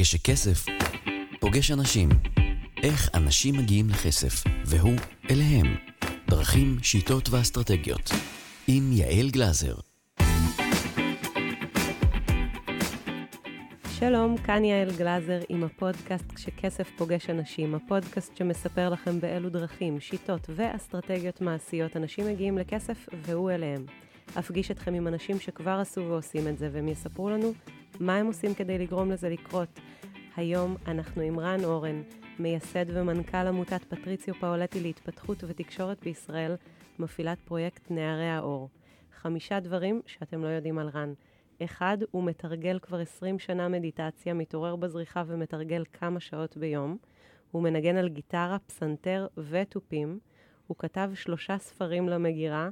כשכסף 0.00 0.66
פוגש 1.40 1.70
אנשים. 1.70 2.08
איך 2.82 3.10
אנשים 3.14 3.54
מגיעים 3.58 3.88
לכסף, 3.90 4.44
והוא 4.64 4.96
אליהם. 5.30 5.76
דרכים, 6.28 6.76
שיטות 6.82 7.28
ואסטרטגיות. 7.30 8.10
עם 8.68 8.92
יעל 8.92 9.30
גלזר. 9.30 9.74
שלום, 13.98 14.36
כאן 14.46 14.64
יעל 14.64 14.90
גלזר 14.96 15.38
עם 15.48 15.64
הפודקאסט 15.64 16.32
כשכסף 16.34 16.90
פוגש 16.96 17.30
אנשים, 17.30 17.74
הפודקאסט 17.74 18.36
שמספר 18.36 18.88
לכם 18.88 19.20
באילו 19.20 19.50
דרכים, 19.50 20.00
שיטות 20.00 20.50
ואסטרטגיות 20.54 21.40
מעשיות 21.40 21.96
אנשים 21.96 22.26
מגיעים 22.26 22.58
לכסף 22.58 23.08
והוא 23.12 23.50
אליהם. 23.50 23.84
אפגיש 24.38 24.70
אתכם 24.70 24.94
עם 24.94 25.08
אנשים 25.08 25.40
שכבר 25.40 25.78
עשו 25.80 26.00
ועושים 26.00 26.48
את 26.48 26.58
זה, 26.58 26.68
והם 26.72 26.88
יספרו 26.88 27.30
לנו 27.30 27.52
מה 28.00 28.16
הם 28.16 28.26
עושים 28.26 28.54
כדי 28.54 28.78
לגרום 28.78 29.10
לזה 29.10 29.28
לקרות. 29.28 29.80
היום 30.36 30.76
אנחנו 30.86 31.22
עם 31.22 31.40
רן 31.40 31.64
אורן, 31.64 32.02
מייסד 32.38 32.84
ומנכ"ל 32.88 33.46
עמותת 33.46 33.84
פטריציו 33.88 34.34
פאולטי 34.34 34.80
להתפתחות 34.80 35.44
ותקשורת 35.46 36.00
בישראל, 36.04 36.54
מפעילת 36.98 37.38
פרויקט 37.44 37.90
נערי 37.90 38.28
האור. 38.28 38.68
חמישה 39.12 39.60
דברים 39.60 40.02
שאתם 40.06 40.42
לא 40.42 40.48
יודעים 40.48 40.78
על 40.78 40.88
רן. 40.88 41.12
אחד, 41.64 41.98
הוא 42.10 42.24
מתרגל 42.24 42.78
כבר 42.78 43.00
20 43.00 43.38
שנה 43.38 43.68
מדיטציה, 43.68 44.34
מתעורר 44.34 44.76
בזריחה 44.76 45.22
ומתרגל 45.26 45.84
כמה 45.92 46.20
שעות 46.20 46.56
ביום. 46.56 46.96
הוא 47.50 47.62
מנגן 47.62 47.96
על 47.96 48.08
גיטרה, 48.08 48.58
פסנתר 48.58 49.26
ותופים. 49.36 50.18
הוא 50.66 50.76
כתב 50.78 51.10
שלושה 51.14 51.58
ספרים 51.58 52.08
למגירה, 52.08 52.68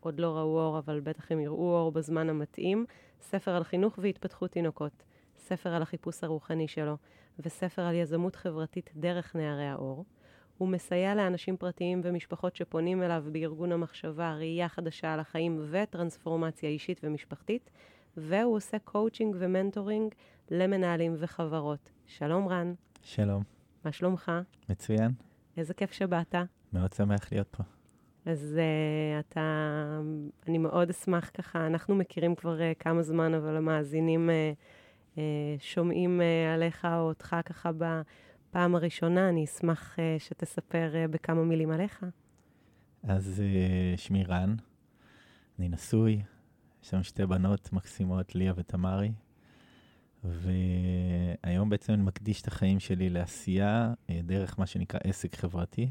שעוד 0.00 0.20
לא 0.20 0.36
ראו 0.36 0.58
אור, 0.60 0.78
אבל 0.78 1.00
בטח 1.00 1.32
הם 1.32 1.40
יראו 1.40 1.74
אור 1.74 1.92
בזמן 1.92 2.28
המתאים. 2.28 2.86
ספר 3.20 3.50
על 3.50 3.64
חינוך 3.64 3.98
והתפתחות 4.02 4.50
תינוקות, 4.50 5.02
ספר 5.38 5.70
על 5.70 5.82
החיפוש 5.82 6.24
הרוחני 6.24 6.68
שלו, 6.68 6.96
וספר 7.38 7.82
על 7.82 7.94
יזמות 7.94 8.36
חברתית 8.36 8.90
דרך 8.96 9.36
נערי 9.36 9.66
האור. 9.66 10.04
הוא 10.58 10.68
מסייע 10.68 11.14
לאנשים 11.14 11.56
פרטיים 11.56 12.00
ומשפחות 12.04 12.56
שפונים 12.56 13.02
אליו 13.02 13.24
בארגון 13.32 13.72
המחשבה, 13.72 14.34
ראייה 14.34 14.68
חדשה 14.68 15.14
על 15.14 15.20
החיים 15.20 15.60
וטרנספורמציה 15.70 16.68
אישית 16.68 17.00
ומשפחתית, 17.02 17.70
והוא 18.16 18.56
עושה 18.56 18.78
coaching 18.78 19.36
ו 19.38 19.46
mentoring 19.46 20.14
למנהלים 20.50 21.14
וחברות. 21.18 21.90
שלום 22.06 22.48
רן. 22.48 22.74
שלום. 23.02 23.42
מה 23.84 23.92
שלומך? 23.92 24.32
מצוין. 24.68 25.12
איזה 25.56 25.74
כיף 25.74 25.92
שבאת. 25.92 26.34
מאוד 26.72 26.92
שמח 26.92 27.32
להיות 27.32 27.48
פה. 27.48 27.75
אז 28.26 28.58
uh, 28.58 29.20
אתה, 29.20 30.00
אני 30.48 30.58
מאוד 30.58 30.90
אשמח 30.90 31.30
ככה, 31.34 31.66
אנחנו 31.66 31.94
מכירים 31.94 32.34
כבר 32.34 32.58
uh, 32.58 32.62
כמה 32.78 33.02
זמן, 33.02 33.34
אבל 33.34 33.56
המאזינים 33.56 34.30
uh, 34.30 35.14
uh, 35.14 35.18
שומעים 35.58 36.20
uh, 36.20 36.54
עליך 36.54 36.84
או 36.84 37.00
אותך 37.00 37.36
ככה 37.44 37.70
בפעם 37.72 38.74
הראשונה, 38.74 39.28
אני 39.28 39.44
אשמח 39.44 39.96
uh, 39.96 40.22
שתספר 40.22 40.92
uh, 40.92 41.10
בכמה 41.10 41.44
מילים 41.44 41.70
עליך. 41.70 42.06
אז 43.02 43.42
uh, 43.42 44.00
שמי 44.00 44.24
רן, 44.24 44.54
אני 45.58 45.68
נשוי, 45.68 46.22
יש 46.82 46.94
לנו 46.94 47.04
שתי 47.04 47.26
בנות 47.26 47.72
מקסימות, 47.72 48.34
ליה 48.34 48.52
ותמרי, 48.56 49.12
והיום 50.24 51.68
בעצם 51.68 51.92
אני 51.92 52.02
מקדיש 52.02 52.42
את 52.42 52.48
החיים 52.48 52.80
שלי 52.80 53.10
לעשייה 53.10 53.92
uh, 53.92 54.12
דרך 54.22 54.58
מה 54.58 54.66
שנקרא 54.66 55.00
עסק 55.04 55.36
חברתי. 55.36 55.90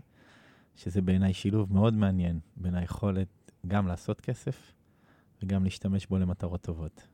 שזה 0.76 1.02
בעיניי 1.02 1.34
שילוב 1.34 1.74
מאוד 1.74 1.94
מעניין 1.94 2.40
בין 2.56 2.76
היכולת 2.76 3.52
גם 3.68 3.88
לעשות 3.88 4.22
כסף 4.22 4.74
וגם 5.44 5.64
להשתמש 5.64 6.06
בו 6.06 6.18
למטרות 6.18 6.62
טובות. 6.62 7.08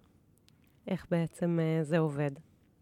איך 0.88 1.06
בעצם 1.12 1.59
uh, 1.59 1.84
זה 1.84 1.98
עובד? 1.98 2.31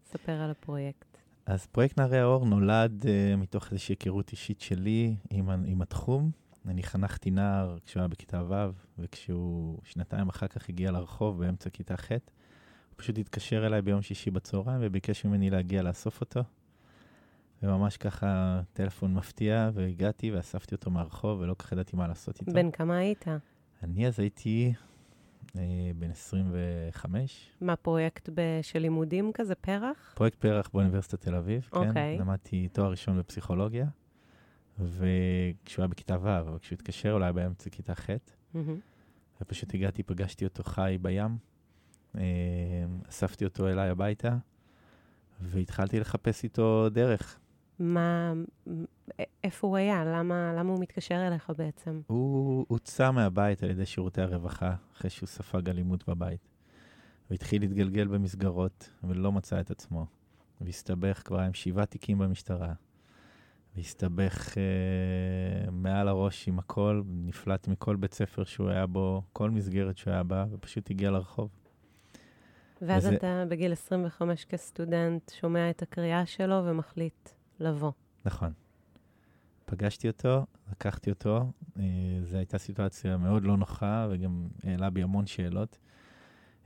ספר 0.04 0.32
על 0.32 0.50
הפרויקט. 0.50 1.18
אז 1.46 1.66
פרויקט 1.66 2.00
נערי 2.00 2.18
האור 2.18 2.46
נולד 2.46 3.02
uh, 3.02 3.36
מתוך 3.36 3.72
איזושהי 3.72 3.92
היכרות 3.92 4.32
אישית 4.32 4.60
שלי 4.60 5.16
עם, 5.30 5.50
עם 5.50 5.82
התחום. 5.82 6.30
אני 6.68 6.82
חנכתי 6.82 7.30
נער 7.30 7.76
כשהוא 7.86 8.00
היה 8.00 8.08
בכיתה 8.08 8.42
ו', 8.48 8.54
וכשהוא 8.98 9.78
שנתיים 9.84 10.28
אחר 10.28 10.48
כך 10.48 10.68
הגיע 10.68 10.90
לרחוב 10.90 11.38
באמצע 11.38 11.70
כיתה 11.70 11.96
ח', 11.96 12.10
הוא 12.10 12.18
פשוט 12.96 13.18
התקשר 13.18 13.66
אליי 13.66 13.82
ביום 13.82 14.02
שישי 14.02 14.30
בצהריים 14.30 14.80
וביקש 14.82 15.24
ממני 15.24 15.50
להגיע 15.50 15.82
לאסוף 15.82 16.20
אותו. 16.20 16.40
וממש 17.62 17.96
ככה 17.96 18.60
טלפון 18.72 19.14
מפתיע, 19.14 19.70
והגעתי 19.74 20.30
ואספתי 20.30 20.74
אותו 20.74 20.90
מהרחוב, 20.90 21.40
ולא 21.40 21.54
כך 21.54 21.72
ידעתי 21.72 21.96
מה 21.96 22.08
לעשות 22.08 22.40
איתו. 22.40 22.52
בן 22.52 22.70
כמה 22.70 22.96
היית? 22.96 23.24
אני 23.82 24.06
אז 24.06 24.20
הייתי 24.20 24.72
אה, 25.56 25.62
בן 25.96 26.10
25. 26.10 27.50
מה, 27.60 27.76
פרויקט 27.76 28.28
ב- 28.34 28.58
של 28.62 28.78
לימודים 28.78 29.32
כזה, 29.34 29.54
פרח? 29.54 30.12
פרויקט 30.16 30.38
פרח 30.38 30.70
באוניברסיטת 30.72 31.20
תל 31.20 31.34
אביב, 31.34 31.68
כן. 31.72 31.88
אוקיי. 31.88 32.18
למדתי 32.18 32.68
תואר 32.68 32.90
ראשון 32.90 33.18
בפסיכולוגיה, 33.18 33.86
וכשהוא 34.78 35.82
היה 35.82 35.88
בכיתה 35.88 36.16
ו', 36.20 36.38
אבל 36.38 36.58
כשהוא 36.58 36.76
התקשר, 36.76 37.12
אולי 37.12 37.32
באמצע 37.32 37.70
כיתה 37.70 37.94
ח', 37.94 38.10
מהמם. 38.54 38.80
ופשוט 39.42 39.74
הגעתי, 39.74 40.02
פגשתי 40.02 40.44
אותו 40.44 40.62
חי 40.62 40.98
בים, 41.02 41.36
אה, 42.16 42.22
אספתי 43.08 43.44
אותו 43.44 43.68
אליי 43.68 43.88
הביתה, 43.88 44.36
והתחלתי 45.40 46.00
לחפש 46.00 46.44
איתו 46.44 46.88
דרך. 46.88 47.38
מה, 47.80 48.32
איפה 49.44 49.66
הוא 49.66 49.76
היה? 49.76 50.04
למה, 50.04 50.52
למה 50.58 50.72
הוא 50.72 50.80
מתקשר 50.80 51.26
אליך 51.28 51.52
בעצם? 51.58 52.00
הוא 52.06 52.66
הוצא 52.68 53.10
מהבית 53.10 53.62
על 53.62 53.70
ידי 53.70 53.86
שירותי 53.86 54.20
הרווחה, 54.22 54.74
אחרי 54.96 55.10
שהוא 55.10 55.26
ספג 55.26 55.68
אלימות 55.70 56.08
בבית. 56.08 56.40
והתחיל 57.30 57.62
להתגלגל 57.62 58.06
במסגרות, 58.08 58.90
ולא 59.04 59.32
מצא 59.32 59.60
את 59.60 59.70
עצמו. 59.70 60.06
והסתבך 60.60 61.22
כבר 61.24 61.40
עם 61.40 61.54
שבעה 61.54 61.86
תיקים 61.86 62.18
במשטרה. 62.18 62.72
והסתבך 63.76 64.58
אה, 64.58 64.62
מעל 65.70 66.08
הראש 66.08 66.48
עם 66.48 66.58
הכל, 66.58 67.02
נפלט 67.06 67.68
מכל 67.68 67.96
בית 67.96 68.14
ספר 68.14 68.44
שהוא 68.44 68.68
היה 68.68 68.86
בו, 68.86 69.22
כל 69.32 69.50
מסגרת 69.50 69.96
שהוא 69.96 70.12
היה 70.12 70.22
בה, 70.22 70.44
ופשוט 70.50 70.90
הגיע 70.90 71.10
לרחוב. 71.10 71.50
ואז 72.82 73.06
וזה- 73.06 73.16
אתה 73.16 73.44
בגיל 73.48 73.72
25 73.72 74.44
כסטודנט 74.44 75.30
שומע 75.40 75.70
את 75.70 75.82
הקריאה 75.82 76.26
שלו 76.26 76.62
ומחליט 76.64 77.28
לבוא. 77.60 77.92
נכון. 78.24 78.52
פגשתי 79.64 80.08
אותו, 80.08 80.46
לקחתי 80.70 81.10
אותו, 81.10 81.52
אה, 81.78 81.84
זו 82.24 82.36
הייתה 82.36 82.58
סיטואציה 82.58 83.16
מאוד 83.16 83.44
לא 83.44 83.56
נוחה, 83.56 84.06
וגם 84.10 84.48
העלה 84.64 84.90
בי 84.90 85.02
המון 85.02 85.26
שאלות. 85.26 85.78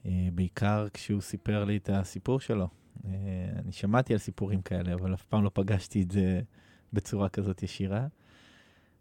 אה, 0.06 0.28
בעיקר 0.34 0.87
כשהוא 0.93 1.21
סיפר 1.21 1.65
לי 1.65 1.77
את 1.77 1.91
הסיפור 1.93 2.41
שלו. 2.41 2.69
אה, 3.05 3.10
אני 3.59 3.72
שמעתי 3.72 4.12
על 4.12 4.19
סיפורים 4.19 4.62
כאלה, 4.62 4.94
אבל 4.94 5.15
אף 5.15 5.25
פעם 5.25 5.44
לא 5.44 5.50
פגשתי 5.55 6.03
את 6.03 6.10
זה 6.10 6.41
בצורה 6.93 7.28
כזאת 7.28 7.62
ישירה. 7.62 8.06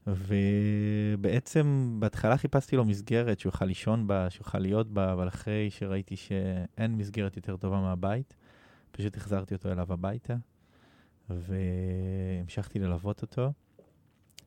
ובעצם 0.07 1.95
בהתחלה 1.99 2.37
חיפשתי 2.37 2.75
לו 2.75 2.85
מסגרת 2.85 3.39
שהוא 3.39 3.49
יוכל 3.49 3.65
לישון 3.65 4.07
בה, 4.07 4.29
שהוא 4.29 4.45
יוכל 4.45 4.59
להיות 4.59 4.87
בה, 4.87 5.13
אבל 5.13 5.27
אחרי 5.27 5.69
שראיתי 5.69 6.15
שאין 6.15 6.97
מסגרת 6.97 7.35
יותר 7.35 7.57
טובה 7.57 7.81
מהבית, 7.81 8.35
פשוט 8.91 9.17
החזרתי 9.17 9.55
אותו 9.55 9.71
אליו 9.71 9.93
הביתה, 9.93 10.35
והמשכתי 11.29 12.79
ללוות 12.79 13.21
אותו. 13.21 13.51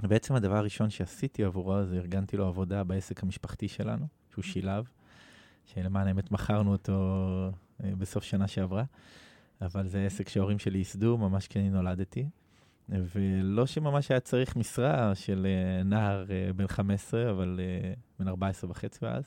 ובעצם 0.03 0.35
הדבר 0.35 0.57
הראשון 0.57 0.91
שעשיתי 0.91 1.45
עבורו 1.45 1.85
זה 1.85 1.97
ארגנתי 1.97 2.37
לו 2.37 2.47
עבודה 2.47 2.85
בעסק 2.85 3.23
המשפחתי 3.23 3.69
שלנו, 3.69 4.07
שהוא 4.33 4.43
שילב, 4.43 4.89
שלמען 5.67 6.07
האמת 6.07 6.31
מכרנו 6.33 6.73
אותו 6.73 6.93
אה, 7.85 7.91
בסוף 7.99 8.25
שנה 8.25 8.49
שעברה, 8.49 8.85
אבל 9.61 9.87
זה 9.87 10.07
עסק 10.07 10.29
שההורים 10.29 10.59
שלי 10.59 10.79
ייסדו 10.79 11.19
ממש 11.19 11.49
כשאני 11.49 11.71
נולדתי. 11.71 12.29
ולא 12.89 13.67
שממש 13.67 14.11
היה 14.11 14.21
צריך 14.21 14.57
משרה 14.57 15.15
של 15.15 15.47
אה, 15.47 15.83
נער 15.83 16.27
אה, 16.31 16.53
בן 16.53 16.67
15, 16.67 17.31
אבל 17.31 17.61
בן 18.19 18.29
14 18.29 18.71
וחצי 18.71 19.07
אז, 19.07 19.25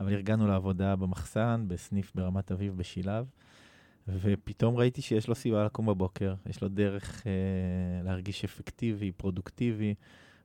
אבל 0.00 0.12
ארגנו 0.12 0.46
לעבודה 0.46 0.96
במחסן, 0.96 1.64
בסניף 1.68 2.12
ברמת 2.14 2.52
אביב 2.52 2.76
בשילב, 2.76 3.26
ופתאום 4.08 4.76
ראיתי 4.76 5.02
שיש 5.02 5.28
לו 5.28 5.34
סיבה 5.34 5.64
לקום 5.64 5.86
בבוקר, 5.86 6.34
יש 6.46 6.62
לו 6.62 6.68
דרך 6.68 7.26
אה, 7.26 7.32
להרגיש 8.04 8.44
אפקטיבי, 8.44 9.12
פרודוקטיבי, 9.12 9.94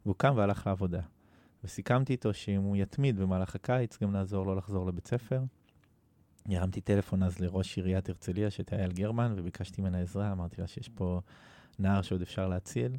והוא 0.06 0.16
קם 0.18 0.34
והלך 0.36 0.68
לעבודה. 0.68 1.02
וסיכמתי 1.64 2.14
איתו 2.14 2.34
שאם 2.34 2.62
הוא 2.62 2.76
יתמיד 2.76 3.20
במהלך 3.20 3.56
הקיץ, 3.56 3.98
גם 4.02 4.12
נעזור 4.12 4.46
לו 4.46 4.56
לחזור 4.56 4.88
לבית 4.88 5.08
ספר. 5.08 5.42
הרמתי 6.46 6.82
טלפון 6.82 7.24
אז 7.24 7.40
לראש 7.40 7.78
עיריית 7.78 8.10
הרצליה, 8.10 8.52
שהייתה 8.52 8.76
יעל 8.76 8.92
גרמן, 8.92 9.34
וביקשתי 9.38 9.82
ממנה 9.82 10.02
עזרה, 10.02 10.32
אמרתי 10.32 10.62
לה 10.62 10.68
שיש 10.68 10.90
פה 10.90 11.22
נער 11.80 12.02
שעוד 12.02 12.22
אפשר 12.22 12.48
להציל, 12.48 12.98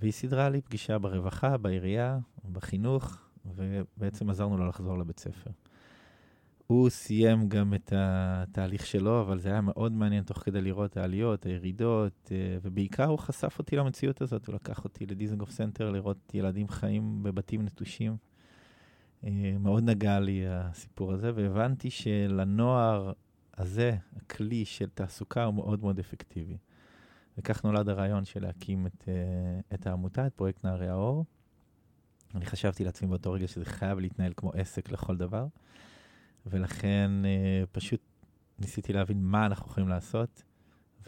והיא 0.00 0.12
סידרה 0.12 0.48
לי 0.48 0.60
פגישה 0.60 0.98
ברווחה, 0.98 1.56
בעירייה, 1.56 2.18
בחינוך, 2.52 3.18
ובעצם 3.46 4.30
עזרנו 4.30 4.56
לו 4.56 4.68
לחזור 4.68 4.98
לבית 4.98 5.20
ספר. 5.20 5.50
הוא 6.70 6.90
סיים 6.90 7.48
גם 7.48 7.74
את 7.74 7.92
התהליך 7.96 8.86
שלו, 8.86 9.20
אבל 9.20 9.38
זה 9.38 9.48
היה 9.48 9.60
מאוד 9.60 9.92
מעניין 9.92 10.24
תוך 10.24 10.38
כדי 10.38 10.60
לראות 10.60 10.96
העליות, 10.96 11.46
הירידות, 11.46 12.32
אה, 12.32 12.58
ובעיקר 12.62 13.04
הוא 13.04 13.18
חשף 13.18 13.58
אותי 13.58 13.76
למציאות 13.76 14.22
הזאת, 14.22 14.46
הוא 14.46 14.54
לקח 14.54 14.84
אותי 14.84 15.06
לדיזנגוף 15.06 15.50
סנטר 15.50 15.90
לראות 15.90 16.34
ילדים 16.34 16.68
חיים 16.68 17.22
בבתים 17.22 17.62
נטושים. 17.62 18.16
אה, 19.24 19.30
מאוד 19.60 19.84
נגע 19.84 20.20
לי 20.20 20.42
הסיפור 20.48 21.12
הזה, 21.12 21.32
והבנתי 21.34 21.90
שלנוער 21.90 23.12
הזה, 23.58 23.96
הכלי 24.16 24.64
של 24.64 24.88
תעסוקה, 24.94 25.44
הוא 25.44 25.54
מאוד 25.54 25.80
מאוד 25.80 25.98
אפקטיבי. 25.98 26.56
וכך 27.38 27.64
נולד 27.64 27.88
הרעיון 27.88 28.24
של 28.24 28.42
להקים 28.42 28.86
את, 28.86 29.04
אה, 29.08 29.14
את 29.74 29.86
העמותה, 29.86 30.26
את 30.26 30.34
פרויקט 30.34 30.64
נערי 30.64 30.88
האור. 30.88 31.24
אני 32.34 32.46
חשבתי 32.46 32.84
לעצמי 32.84 33.08
באותו 33.08 33.32
רגע 33.32 33.48
שזה 33.48 33.64
חייב 33.64 33.98
להתנהל 33.98 34.32
כמו 34.36 34.52
עסק 34.52 34.92
לכל 34.92 35.16
דבר, 35.16 35.46
ולכן 36.46 37.10
אה, 37.24 37.64
פשוט 37.72 38.00
ניסיתי 38.58 38.92
להבין 38.92 39.18
מה 39.22 39.46
אנחנו 39.46 39.66
יכולים 39.70 39.88
לעשות, 39.88 40.42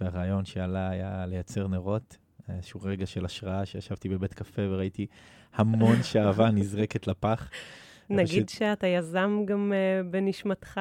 והרעיון 0.00 0.44
שעלה 0.44 0.90
היה 0.90 1.26
לייצר 1.26 1.69
נרות, 1.69 2.17
איזשהו 2.49 2.81
רגע 2.82 3.06
של 3.06 3.25
השראה, 3.25 3.67
שישבתי 3.67 4.08
בבית 4.08 4.34
קפה 4.34 4.62
וראיתי 4.62 5.06
המון 5.55 6.02
שעווה 6.12 6.50
נזרקת 6.50 7.06
לפח. 7.06 7.50
נגיד 8.11 8.43
ופשוט... 8.43 8.49
שאתה 8.49 8.87
יזם 8.87 9.43
גם 9.44 9.73
uh, 9.73 10.06
בנשמתך 10.11 10.81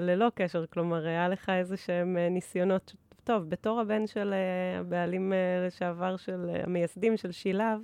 ללא 0.00 0.28
קשר, 0.34 0.64
כלומר, 0.66 1.06
היה 1.06 1.28
לך 1.28 1.48
איזה 1.48 1.76
שהם 1.76 2.16
uh, 2.16 2.32
ניסיונות, 2.32 2.94
טוב, 3.24 3.48
בתור 3.48 3.80
הבן 3.80 4.06
של 4.06 4.32
uh, 4.32 4.80
הבעלים 4.80 5.32
uh, 5.32 5.66
לשעבר 5.66 6.16
של 6.16 6.50
uh, 6.54 6.64
המייסדים 6.66 7.16
של 7.16 7.32
שילב, 7.32 7.80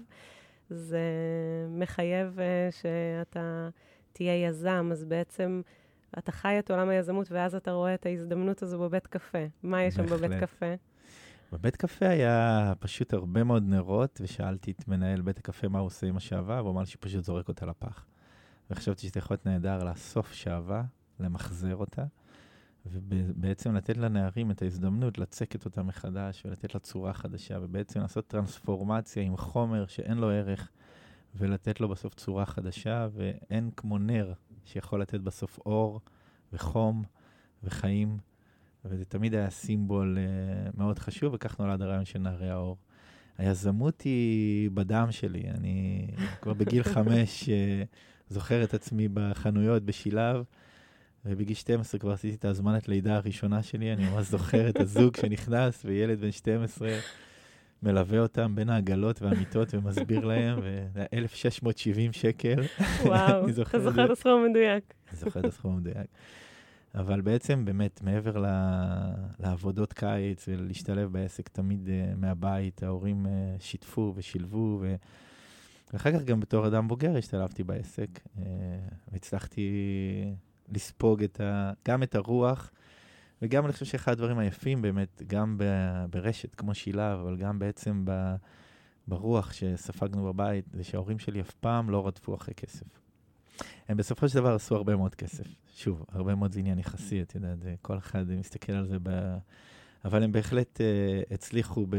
זה 0.71 1.01
מחייב 1.69 2.39
uh, 2.39 2.43
שאתה 2.75 3.69
תהיה 4.13 4.49
יזם, 4.49 4.89
אז 4.93 5.05
בעצם 5.05 5.61
אתה 6.19 6.33
חי 6.33 6.59
את 6.59 6.71
עולם 6.71 6.89
היזמות, 6.89 7.33
ואז 7.33 7.55
אתה 7.55 7.73
רואה 7.73 7.95
את 7.95 8.07
ההזדמנות 8.07 8.63
הזו 8.63 8.79
בבית 8.79 9.07
קפה. 9.07 9.47
מה 9.63 9.83
יש 9.83 9.95
שם 9.95 10.07
בבית 10.07 10.33
קפה? 10.41 10.75
בבית 11.53 11.77
קפה 11.77 12.09
היה 12.09 12.73
פשוט 12.79 13.13
הרבה 13.13 13.45
מאוד 13.45 13.63
נרות, 13.67 14.21
ושאלתי 14.23 14.71
את 14.71 14.89
מנהל 14.89 15.21
בית 15.21 15.39
הקפה 15.39 15.69
מה 15.69 15.79
הוא 15.79 15.87
עושה 15.87 16.07
עם 16.07 16.17
השעווה, 16.17 16.63
והוא 16.63 16.71
אמר 16.71 16.81
לי 16.81 16.87
שפשוט 16.87 17.25
זורק 17.25 17.49
אותה 17.49 17.67
לפח. 17.67 18.07
וחשבתי 18.71 19.07
שזה 19.07 19.19
יכול 19.19 19.35
להיות 19.35 19.47
נהדר 19.47 19.85
לאסוף 19.85 20.33
שעווה, 20.33 20.83
למחזר 21.21 21.77
אותה, 21.77 22.05
ובעצם 22.87 23.75
לתת 23.75 23.97
לנערים 23.97 24.51
את 24.51 24.63
ההזדמנות 24.63 25.19
לצקת 25.19 25.65
אותה 25.65 25.83
מחדש 25.83 26.43
ולתת 26.47 26.75
לה 26.75 26.81
צורה 26.81 27.13
חדשה, 27.13 27.59
ובעצם 27.63 28.01
לעשות 28.01 28.27
טרנספורמציה 28.27 29.23
עם 29.23 29.37
חומר 29.37 29.87
שאין 29.87 30.19
לו 30.19 30.31
ערך, 30.31 30.71
ולתת 31.35 31.81
לו 31.81 31.89
בסוף 31.89 32.15
צורה 32.15 32.47
חדשה, 32.47 33.09
ואין 33.13 33.71
כמו 33.77 33.99
נר 33.99 34.33
שיכול 34.69 35.01
לתת 35.01 35.21
בסוף 35.21 35.59
אור 35.67 36.01
וחום 36.53 37.05
וחיים, 37.65 38.19
וזה 38.85 39.05
תמיד 39.05 39.35
היה 39.35 39.51
סימבול 39.51 40.19
uh, 40.19 40.79
מאוד 40.79 40.99
חשוב, 40.99 41.35
וכך 41.35 41.61
נולד 41.61 41.83
הרעיון 41.83 42.05
של 42.05 42.19
נערי 42.19 42.51
האור. 42.51 42.77
היזמות 43.39 44.01
היא 44.01 44.71
בדם 44.71 45.09
שלי, 45.11 45.51
אני 45.51 46.07
כבר 46.41 46.55
בגיל 46.55 46.83
חמש 46.95 47.45
uh, 47.45 47.49
זוכר 48.29 48.65
את 48.65 48.75
עצמי 48.75 49.09
בחנויות 49.09 49.83
בשילב, 49.83 50.45
ובגיל 51.25 51.57
12 51.57 52.01
כבר 52.01 52.13
עשיתי 52.13 52.35
את 52.35 52.45
ההזמנת 52.45 52.89
לידה 52.89 53.17
הראשונה 53.17 53.63
שלי, 53.63 53.93
אני 53.93 54.11
ממש 54.11 54.27
זוכר 54.27 54.69
את 54.69 54.81
הזוג 54.81 55.17
שנכנס, 55.21 55.85
וילד 55.85 56.21
בן 56.21 56.33
12 56.33 56.89
מלווה 57.83 58.19
אותם 58.19 58.55
בין 58.55 58.69
העגלות 58.69 59.23
והמיטות 59.23 59.75
ומסביר 59.75 60.25
להם, 60.25 60.59
וזה 60.63 60.99
היה 60.99 61.07
1,670 61.13 62.13
שקל. 62.13 62.63
וואו, 63.03 63.45
אתה 63.45 63.53
זוכר 63.53 64.05
את 64.05 64.11
הסכום 64.11 64.45
המדויק. 64.45 64.95
אני 65.11 65.19
זוכר 65.19 65.41
את 65.41 65.45
הסכום 65.45 65.73
המדויק. 65.73 66.07
אבל 66.95 67.21
בעצם, 67.21 67.65
באמת, 67.65 68.03
מעבר 68.03 68.45
לעבודות 69.39 69.93
קיץ 69.93 70.49
ולהשתלב 70.49 71.13
בעסק 71.13 71.49
תמיד 71.49 71.87
uh, 71.87 72.17
מהבית, 72.17 72.83
ההורים 72.83 73.27
uh, 73.27 73.63
שיתפו 73.63 74.13
ושילבו, 74.17 74.79
ו... 74.81 74.95
ואחר 75.93 76.13
כך 76.13 76.23
גם 76.25 76.41
בתור 76.41 76.67
אדם 76.67 76.89
בוגר 76.89 77.17
השתלבתי 77.17 77.65
בעסק, 77.65 78.09
uh, 78.17 78.41
והצלחתי 79.13 79.71
לספוג 80.73 81.23
את 81.23 81.41
ה... 81.41 81.73
גם 81.89 82.03
את 82.03 82.15
הרוח, 82.15 82.71
וגם 83.43 83.65
אני 83.65 83.73
חושב 83.73 83.85
שאחד 83.85 84.13
הדברים 84.13 84.39
היפים 84.39 84.83
באמת, 84.83 85.23
גם. 85.27 85.59
ברשת 86.11 86.55
כמו 86.55 86.75
שילב, 86.75 87.19
אבל 87.21 87.37
גם 87.37 87.59
בעצם 87.59 88.03
ב... 88.05 88.35
ברוח 89.09 89.53
שספגנו 89.53 90.25
בבית, 90.25 90.65
זה 90.73 90.85
שההורים 90.85 91.19
שלי 91.19 91.41
אף 91.41 91.55
פעם 91.55 91.91
לא 91.91 92.07
רדפו 92.07 92.35
אחרי 92.35 92.55
כסף. 92.55 92.87
הם 93.89 93.97
בסופו 93.97 94.29
של 94.29 94.35
דבר 94.35 94.55
עשו 94.55 94.77
הרבה 94.77 94.97
מאוד 94.97 95.15
כסף. 95.15 95.47
שוב, 95.77 96.05
הרבה 96.13 96.35
מאוד 96.35 96.53
זה 96.53 96.61
עניין 96.61 96.79
יחסי, 96.79 97.23
את 97.23 97.35
יודעת, 97.35 97.59
כל 97.83 97.99
אחד 97.99 98.31
מסתכל 98.31 98.73
על 98.73 98.87
זה 98.87 98.97
ב... 99.03 99.37
אבל 100.05 100.23
הם 100.23 100.33
בהחלט 100.33 100.81
uh, 100.81 101.35
הצליחו 101.35 101.87
ב... 101.91 101.97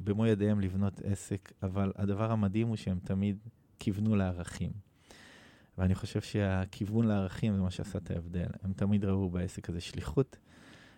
במו 0.00 0.26
ידיהם 0.26 0.60
לבנות 0.60 1.00
עסק, 1.04 1.52
אבל 1.62 1.92
הדבר 1.96 2.32
המדהים 2.32 2.68
הוא 2.68 2.76
שהם 2.76 2.98
תמיד 3.04 3.38
כיוונו 3.78 4.16
לערכים. 4.16 4.70
ואני 5.78 5.94
חושב 5.94 6.20
שהכיוון 6.20 7.06
לערכים 7.06 7.56
זה 7.56 7.62
מה 7.62 7.70
שעשה 7.70 7.98
את 7.98 8.10
ההבדל. 8.10 8.48
הם 8.62 8.72
תמיד 8.72 9.04
ראו 9.04 9.30
בעסק 9.30 9.68
הזה 9.68 9.80
שליחות, 9.80 10.38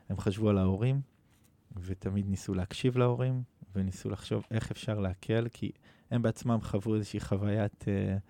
הם 0.09 0.19
חשבו 0.19 0.49
על 0.49 0.59
ההורים, 0.59 1.01
ותמיד 1.77 2.29
ניסו 2.29 2.55
להקשיב 2.55 2.99
להורים, 2.99 3.43
וניסו 3.75 4.11
לחשוב 4.11 4.45
איך 4.51 4.71
אפשר 4.71 4.99
להקל, 4.99 5.47
כי 5.53 5.71
הם 6.11 6.23
בעצמם 6.23 6.59
חוו 6.63 6.95
איזושהי 6.95 7.21
חוויית... 7.21 7.85
Uh, 7.85 8.21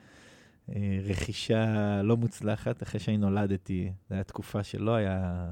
אה, 0.68 0.98
רכישה 1.04 2.02
לא 2.02 2.16
מוצלחת 2.16 2.82
אחרי 2.82 3.00
שאני 3.00 3.16
נולדתי. 3.16 3.92
זו 4.08 4.14
הייתה 4.14 4.28
תקופה 4.28 4.62
שלא 4.62 4.94
היה... 4.94 5.46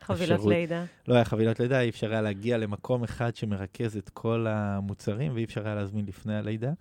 חבילות 0.00 0.32
אפשרות, 0.32 0.52
לידה. 0.52 0.84
לא 1.08 1.14
היה 1.14 1.24
חבילות 1.24 1.60
לידה, 1.60 1.80
אי 1.80 1.88
אפשר 1.88 2.10
היה 2.10 2.22
להגיע 2.22 2.58
למקום 2.58 3.04
אחד 3.04 3.36
שמרכז 3.36 3.96
את 3.96 4.08
כל 4.08 4.46
המוצרים, 4.48 5.34
ואי 5.34 5.44
אפשר 5.44 5.66
היה 5.66 5.74
להזמין 5.74 6.06
לפני 6.06 6.36
הלידה. 6.36 6.72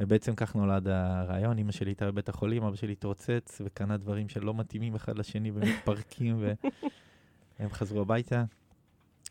ובעצם 0.00 0.34
כך 0.34 0.56
נולד 0.56 0.88
הרעיון. 0.88 1.58
אמא 1.58 1.72
שלי 1.72 1.90
הייתה 1.90 2.06
בבית 2.06 2.28
החולים, 2.28 2.62
אבא 2.62 2.76
שלי 2.76 2.92
התרוצץ 2.92 3.60
וקנה 3.64 3.96
דברים 3.96 4.28
שלא 4.28 4.54
מתאימים 4.54 4.94
אחד 4.94 5.18
לשני 5.18 5.50
ומתפרקים, 5.54 6.38
והם 7.58 7.70
חזרו 7.70 8.00
הביתה. 8.00 8.44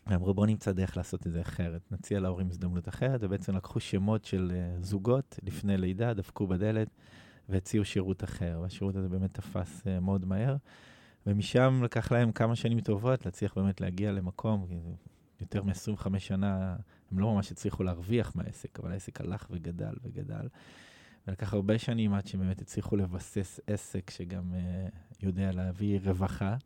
ואמרו, 0.06 0.34
בואו 0.34 0.46
נמצא 0.46 0.72
דרך 0.72 0.96
לעשות 0.96 1.26
את 1.26 1.32
זה 1.32 1.40
אחרת. 1.40 1.92
נציע 1.92 2.20
להורים 2.20 2.48
הזדמנות 2.50 2.88
אחרת, 2.88 3.20
ובעצם 3.22 3.56
לקחו 3.56 3.80
שמות 3.80 4.24
של 4.24 4.52
אה, 4.54 4.82
זוגות 4.82 5.38
לפני 5.42 5.76
לידה, 5.76 6.14
דפקו 6.14 6.46
בדלת. 6.46 6.88
והציעו 7.50 7.84
שירות 7.84 8.24
אחר, 8.24 8.58
והשירות 8.62 8.96
הזה 8.96 9.08
באמת 9.08 9.34
תפס 9.34 9.82
uh, 9.82 10.00
מאוד 10.00 10.24
מהר. 10.24 10.56
ומשם 11.26 11.80
לקח 11.84 12.12
להם 12.12 12.32
כמה 12.32 12.56
שנים 12.56 12.80
טובות 12.80 13.24
להצליח 13.26 13.54
באמת 13.54 13.80
להגיע 13.80 14.12
למקום, 14.12 14.66
יותר 15.40 15.62
מ-25 15.62 16.18
שנה, 16.18 16.76
הם 17.12 17.18
לא 17.18 17.34
ממש 17.34 17.52
הצליחו 17.52 17.82
להרוויח 17.82 18.36
מהעסק, 18.36 18.80
אבל 18.80 18.92
העסק 18.92 19.20
הלך 19.20 19.46
וגדל 19.50 19.94
וגדל. 20.02 20.48
ולקח 21.26 21.54
הרבה 21.54 21.78
שנים 21.78 22.14
עד 22.14 22.26
שבאמת 22.26 22.60
הצליחו 22.60 22.96
לבסס 22.96 23.60
עסק 23.66 24.10
שגם 24.10 24.52
uh, 24.52 25.16
יודע 25.22 25.52
להביא 25.52 26.00
רווחה, 26.04 26.56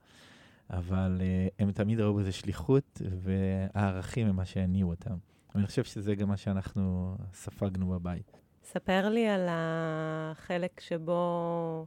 אבל 0.70 1.20
uh, 1.20 1.54
הם 1.58 1.72
תמיד 1.72 2.00
ראו 2.00 2.14
בזה 2.14 2.32
שליחות, 2.32 3.02
והערכים 3.22 4.26
הם 4.26 4.36
מה 4.36 4.44
שהניעו 4.44 4.90
אותם. 4.90 5.16
ואני 5.54 5.66
חושב 5.66 5.84
שזה 5.84 6.14
גם 6.14 6.28
מה 6.28 6.36
שאנחנו 6.36 7.16
ספגנו 7.32 7.88
בבית. 7.88 8.40
ספר 8.64 9.08
לי 9.08 9.28
על 9.28 9.46
החלק 9.50 10.80
שבו 10.80 11.86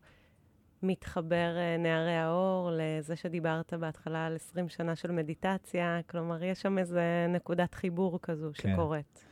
מתחבר 0.83 1.57
אה, 1.57 1.77
נערי 1.77 2.15
האור 2.15 2.71
לזה 2.73 3.15
שדיברת 3.15 3.73
בהתחלה 3.73 4.25
על 4.25 4.35
20 4.35 4.69
שנה 4.69 4.95
של 4.95 5.11
מדיטציה, 5.11 5.99
כלומר, 6.09 6.43
יש 6.43 6.61
שם 6.61 6.77
איזה 6.77 7.25
נקודת 7.29 7.73
חיבור 7.73 8.19
כזו 8.21 8.49
כן. 8.53 8.73
שקורית. 8.73 9.25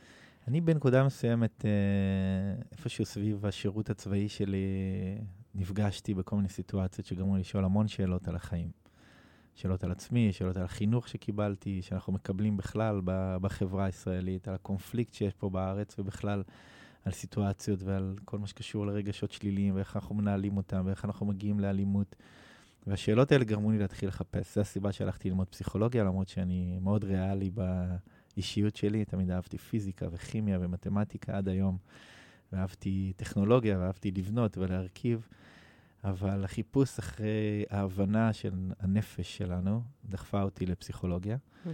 אני 0.48 0.60
בנקודה 0.60 1.04
מסוימת, 1.04 1.64
אה, 1.64 2.62
איפשהו 2.72 3.04
סביב 3.04 3.46
השירות 3.46 3.90
הצבאי 3.90 4.28
שלי, 4.28 4.66
נפגשתי 5.54 6.14
בכל 6.14 6.36
מיני 6.36 6.48
סיטואציות 6.48 7.06
שגרמו 7.06 7.34
לי 7.34 7.40
לשאול 7.40 7.64
המון 7.64 7.88
שאלות 7.88 8.28
על 8.28 8.36
החיים. 8.36 8.70
שאלות 9.54 9.84
על 9.84 9.90
עצמי, 9.90 10.32
שאלות 10.32 10.56
על 10.56 10.64
החינוך 10.64 11.08
שקיבלתי, 11.08 11.82
שאנחנו 11.82 12.12
מקבלים 12.12 12.56
בכלל 12.56 13.00
בחברה 13.40 13.84
הישראלית, 13.84 14.48
על 14.48 14.54
הקונפליקט 14.54 15.14
שיש 15.14 15.34
פה 15.34 15.50
בארץ 15.50 15.98
ובכלל 15.98 16.42
על 17.06 17.12
סיטואציות 17.12 17.82
ועל 17.82 18.14
כל 18.24 18.38
מה 18.38 18.46
שקשור 18.46 18.86
לרגשות 18.86 19.32
שליליים 19.32 19.74
ואיך 19.74 19.96
אנחנו 19.96 20.14
מנהלים 20.14 20.56
אותם 20.56 20.82
ואיך 20.86 21.04
אנחנו 21.04 21.26
מגיעים 21.26 21.60
לאלימות. 21.60 22.16
והשאלות 22.86 23.32
האלה 23.32 23.44
גרמו 23.44 23.70
לי 23.70 23.78
להתחיל 23.78 24.08
לחפש. 24.08 24.54
זו 24.54 24.60
הסיבה 24.60 24.92
שהלכתי 24.92 25.28
ללמוד 25.28 25.48
פסיכולוגיה, 25.48 26.04
למרות 26.04 26.28
שאני 26.28 26.78
מאוד 26.80 27.04
ריאלי 27.04 27.50
באישיות 27.50 28.76
שלי, 28.76 29.04
תמיד 29.04 29.30
אהבתי 29.30 29.58
פיזיקה 29.58 30.06
וכימיה 30.12 30.58
ומתמטיקה 30.60 31.36
עד 31.36 31.48
היום. 31.48 31.78
ואהבתי 32.52 33.12
טכנולוגיה 33.16 33.78
ואהבתי 33.78 34.10
לבנות 34.10 34.58
ולהרכיב. 34.58 35.28
אבל 36.04 36.44
החיפוש 36.44 36.98
אחרי 36.98 37.64
ההבנה 37.70 38.32
של 38.32 38.72
הנפש 38.80 39.36
שלנו 39.36 39.82
דחפה 40.04 40.42
אותי 40.42 40.66
לפסיכולוגיה. 40.66 41.36
Mm-hmm. 41.36 41.68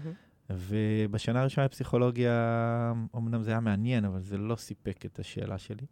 ובשנה 0.50 1.40
הראשונה 1.40 1.66
בפסיכולוגיה, 1.66 2.92
אמנם 3.16 3.42
זה 3.42 3.50
היה 3.50 3.61
מעניין, 3.61 4.04
אבל 4.04 4.20
זה 4.20 4.38
לא 4.38 4.56
סיפק 4.56 5.06
את 5.06 5.18
השאלה 5.18 5.58
שלי. 5.58 5.87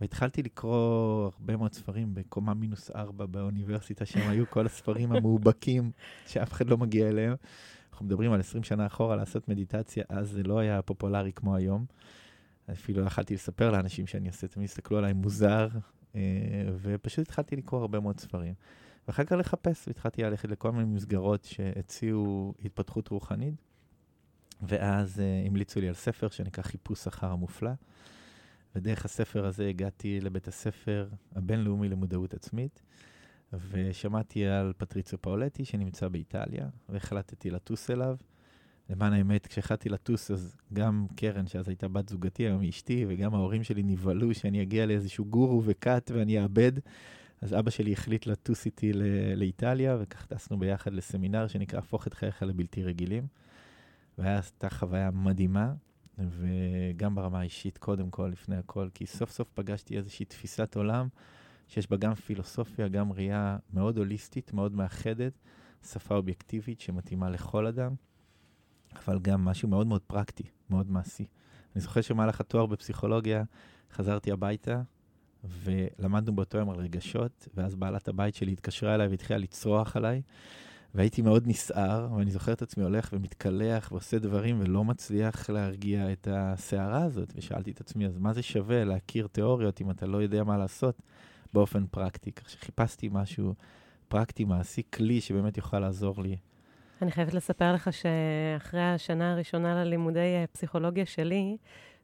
והתחלתי 0.00 0.42
לקרוא 0.42 1.24
הרבה 1.24 1.56
מאוד 1.56 1.72
ספרים 1.72 2.14
בקומה 2.14 2.54
מינוס 2.54 2.90
ארבע 2.90 3.26
באוניברסיטה, 3.26 4.06
שהם 4.06 4.30
היו 4.30 4.50
כל 4.50 4.66
הספרים 4.66 5.12
המאובקים 5.12 5.90
שאף 6.26 6.52
אחד 6.52 6.70
לא 6.70 6.78
מגיע 6.78 7.08
אליהם. 7.08 7.34
אנחנו 7.90 8.06
מדברים 8.06 8.32
על 8.32 8.40
20 8.40 8.64
שנה 8.64 8.86
אחורה 8.86 9.16
לעשות 9.16 9.48
מדיטציה, 9.48 10.04
אז 10.08 10.30
זה 10.30 10.42
לא 10.42 10.58
היה 10.58 10.82
פופולרי 10.82 11.32
כמו 11.32 11.56
היום. 11.56 11.84
אפילו 12.72 13.04
יכלתי 13.04 13.34
לספר 13.34 13.70
לאנשים 13.70 14.06
שאני 14.06 14.28
עושה, 14.28 14.48
תמיד 14.48 14.68
הסתכלו 14.68 14.98
עליי 14.98 15.12
מוזר, 15.12 15.68
אה, 16.14 16.20
ופשוט 16.82 17.18
התחלתי 17.18 17.56
לקרוא 17.56 17.80
הרבה 17.80 18.00
מאוד 18.00 18.20
ספרים. 18.20 18.54
ואחר 19.08 19.24
כך 19.24 19.32
לחפש, 19.32 19.88
והתחלתי 19.88 20.22
ללכת 20.22 20.50
לכל 20.50 20.72
מיני 20.72 20.84
מסגרות 20.84 21.44
שהציעו 21.44 22.54
התפתחות 22.64 23.08
רוחנית, 23.08 23.54
ואז 24.62 25.18
uh, 25.18 25.46
המליצו 25.46 25.80
לי 25.80 25.88
על 25.88 25.94
ספר 25.94 26.28
שנקרא 26.28 26.64
חיפוש 26.64 27.06
אחר 27.06 27.26
המופלא, 27.26 27.70
ודרך 28.76 29.04
הספר 29.04 29.46
הזה 29.46 29.68
הגעתי 29.68 30.20
לבית 30.20 30.48
הספר 30.48 31.08
הבינלאומי 31.34 31.88
למודעות 31.88 32.34
עצמית, 32.34 32.82
ושמעתי 33.70 34.46
על 34.46 34.72
פטריצו 34.76 35.18
פאולטי 35.18 35.64
שנמצא 35.64 36.08
באיטליה, 36.08 36.68
והחלטתי 36.88 37.50
לטוס 37.50 37.90
אליו. 37.90 38.16
למען 38.90 39.12
האמת, 39.12 39.46
כשהחלטתי 39.46 39.88
לטוס, 39.88 40.30
אז 40.30 40.56
גם 40.72 41.06
קרן, 41.16 41.46
שאז 41.46 41.68
הייתה 41.68 41.88
בת 41.88 42.08
זוגתי, 42.08 42.42
היום 42.42 42.60
היא 42.60 42.70
אשתי, 42.70 43.04
וגם 43.08 43.34
ההורים 43.34 43.62
שלי 43.62 43.82
נבהלו 43.82 44.34
שאני 44.34 44.62
אגיע 44.62 44.86
לאיזשהו 44.86 45.24
גורו 45.24 45.62
וכת 45.64 46.10
ואני 46.14 46.42
אאבד. 46.42 46.72
אז 47.40 47.54
אבא 47.54 47.70
שלי 47.70 47.92
החליט 47.92 48.26
לטוס 48.26 48.66
איתי 48.66 48.92
לאיטליה, 49.36 49.96
וכך 50.00 50.26
טסנו 50.26 50.58
ביחד 50.58 50.92
לסמינר 50.92 51.48
שנקרא 51.48 51.78
הפוך 51.78 52.06
את 52.06 52.14
חייך 52.14 52.42
לבלתי 52.42 52.82
רגילים. 52.82 53.26
והייתה 54.18 54.70
חוויה 54.70 55.10
מדהימה, 55.10 55.72
וגם 56.18 57.14
ברמה 57.14 57.40
האישית, 57.40 57.78
קודם 57.78 58.10
כל, 58.10 58.28
לפני 58.32 58.56
הכל, 58.56 58.88
כי 58.94 59.06
סוף 59.06 59.30
סוף 59.30 59.48
פגשתי 59.54 59.96
איזושהי 59.96 60.24
תפיסת 60.24 60.76
עולם 60.76 61.08
שיש 61.68 61.90
בה 61.90 61.96
גם 61.96 62.14
פילוסופיה, 62.14 62.88
גם 62.88 63.12
ראייה 63.12 63.56
מאוד 63.72 63.98
הוליסטית, 63.98 64.52
מאוד 64.52 64.72
מאחדת, 64.72 65.32
שפה 65.82 66.14
אובייקטיבית 66.14 66.80
שמתאימה 66.80 67.30
לכל 67.30 67.66
אדם, 67.66 67.94
אבל 68.96 69.18
גם 69.18 69.44
משהו 69.44 69.68
מאוד 69.68 69.86
מאוד 69.86 70.02
פרקטי, 70.06 70.44
מאוד 70.70 70.90
מעשי. 70.90 71.26
אני 71.74 71.80
זוכר 71.80 72.00
שמהלך 72.00 72.40
התואר 72.40 72.66
בפסיכולוגיה 72.66 73.44
חזרתי 73.92 74.32
הביתה, 74.32 74.82
ולמדנו 75.48 76.36
באותו 76.36 76.58
יום 76.58 76.70
על 76.70 76.76
רגשות, 76.76 77.48
ואז 77.54 77.74
בעלת 77.74 78.08
הבית 78.08 78.34
שלי 78.34 78.52
התקשרה 78.52 78.94
אליי 78.94 79.08
והתחילה 79.08 79.38
לצרוח 79.38 79.96
עליי, 79.96 80.22
והייתי 80.94 81.22
מאוד 81.22 81.48
נסער, 81.48 82.08
ואני 82.16 82.30
זוכר 82.30 82.52
את 82.52 82.62
עצמי 82.62 82.84
הולך 82.84 83.10
ומתקלח 83.12 83.92
ועושה 83.92 84.18
דברים 84.18 84.60
ולא 84.60 84.84
מצליח 84.84 85.50
להרגיע 85.50 86.12
את 86.12 86.28
הסערה 86.30 87.04
הזאת, 87.04 87.32
ושאלתי 87.36 87.70
את 87.70 87.80
עצמי, 87.80 88.06
אז 88.06 88.18
מה 88.18 88.32
זה 88.32 88.42
שווה 88.42 88.84
להכיר 88.84 89.26
תיאוריות 89.26 89.80
אם 89.80 89.90
אתה 89.90 90.06
לא 90.06 90.22
יודע 90.22 90.44
מה 90.44 90.56
לעשות 90.56 91.02
באופן 91.52 91.86
פרקטי? 91.86 92.32
כך 92.32 92.50
שחיפשתי 92.50 93.08
משהו 93.12 93.54
פרקטי, 94.08 94.44
מעשי, 94.44 94.82
כלי 94.94 95.20
שבאמת 95.20 95.56
יוכל 95.56 95.78
לעזור 95.78 96.22
לי. 96.22 96.36
אני 97.02 97.10
חייבת 97.10 97.34
לספר 97.34 97.72
לך 97.72 97.90
שאחרי 97.92 98.82
השנה 98.82 99.32
הראשונה 99.32 99.84
ללימודי 99.84 100.18
אה, 100.18 100.44
פסיכולוגיה 100.52 101.06
שלי, 101.06 101.56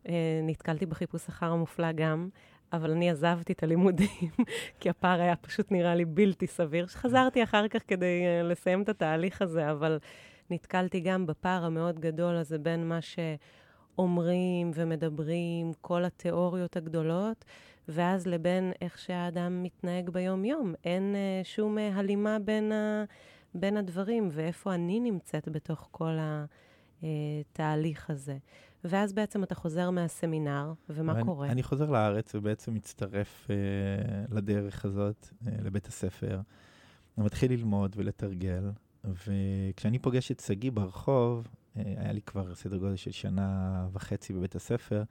אה, 0.08 0.40
נתקלתי 0.42 0.86
בחיפוש 0.86 1.28
אחר 1.28 1.46
המופלא 1.46 1.92
גם, 1.92 2.28
אבל 2.72 2.90
אני 2.90 3.10
עזבתי 3.10 3.52
את 3.52 3.62
הלימודים, 3.62 4.30
כי 4.80 4.90
הפער 4.90 5.20
היה 5.20 5.36
פשוט 5.36 5.72
נראה 5.72 5.94
לי 5.94 6.04
בלתי 6.04 6.46
סביר. 6.46 6.86
חזרתי 6.86 7.42
אחר 7.42 7.68
כך 7.68 7.82
כדי 7.88 8.22
uh, 8.22 8.46
לסיים 8.46 8.82
את 8.82 8.88
התהליך 8.88 9.42
הזה, 9.42 9.70
אבל 9.70 9.98
נתקלתי 10.50 11.00
גם 11.00 11.26
בפער 11.26 11.64
המאוד 11.64 12.00
גדול 12.00 12.36
הזה 12.36 12.58
בין 12.58 12.88
מה 12.88 12.98
שאומרים 13.00 14.70
ומדברים, 14.74 15.72
כל 15.80 16.04
התיאוריות 16.04 16.76
הגדולות, 16.76 17.44
ואז 17.88 18.26
לבין 18.26 18.72
איך 18.82 18.98
שהאדם 18.98 19.62
מתנהג 19.62 20.10
ביום-יום. 20.10 20.74
אין 20.84 21.14
uh, 21.14 21.46
שום 21.46 21.78
uh, 21.78 21.80
הלימה 21.94 22.38
בין, 22.38 22.72
ה, 22.72 23.04
בין 23.54 23.76
הדברים, 23.76 24.28
ואיפה 24.32 24.74
אני 24.74 25.00
נמצאת 25.00 25.48
בתוך 25.48 25.88
כל 25.90 26.18
התהליך 27.02 28.10
הזה. 28.10 28.38
ואז 28.84 29.12
בעצם 29.12 29.42
אתה 29.42 29.54
חוזר 29.54 29.90
מהסמינר, 29.90 30.72
ומה 30.88 31.12
אני, 31.12 31.24
קורה? 31.24 31.48
אני 31.48 31.62
חוזר 31.62 31.90
לארץ 31.90 32.34
ובעצם 32.34 32.74
מצטרף 32.74 33.46
uh, 33.46 34.34
לדרך 34.34 34.84
הזאת, 34.84 35.28
uh, 35.30 35.46
לבית 35.62 35.86
הספר. 35.86 36.40
אני 37.18 37.26
מתחיל 37.26 37.52
ללמוד 37.52 37.94
ולתרגל, 37.98 38.70
וכשאני 39.04 39.98
פוגש 39.98 40.30
את 40.30 40.40
שגיא 40.40 40.70
ברחוב, 40.72 41.46
uh, 41.46 41.80
היה 41.80 42.12
לי 42.12 42.22
כבר 42.22 42.54
סדר 42.54 42.76
גודל 42.76 42.96
של 42.96 43.10
שנה 43.10 43.88
וחצי 43.92 44.32
בבית 44.32 44.54
הספר, 44.54 45.02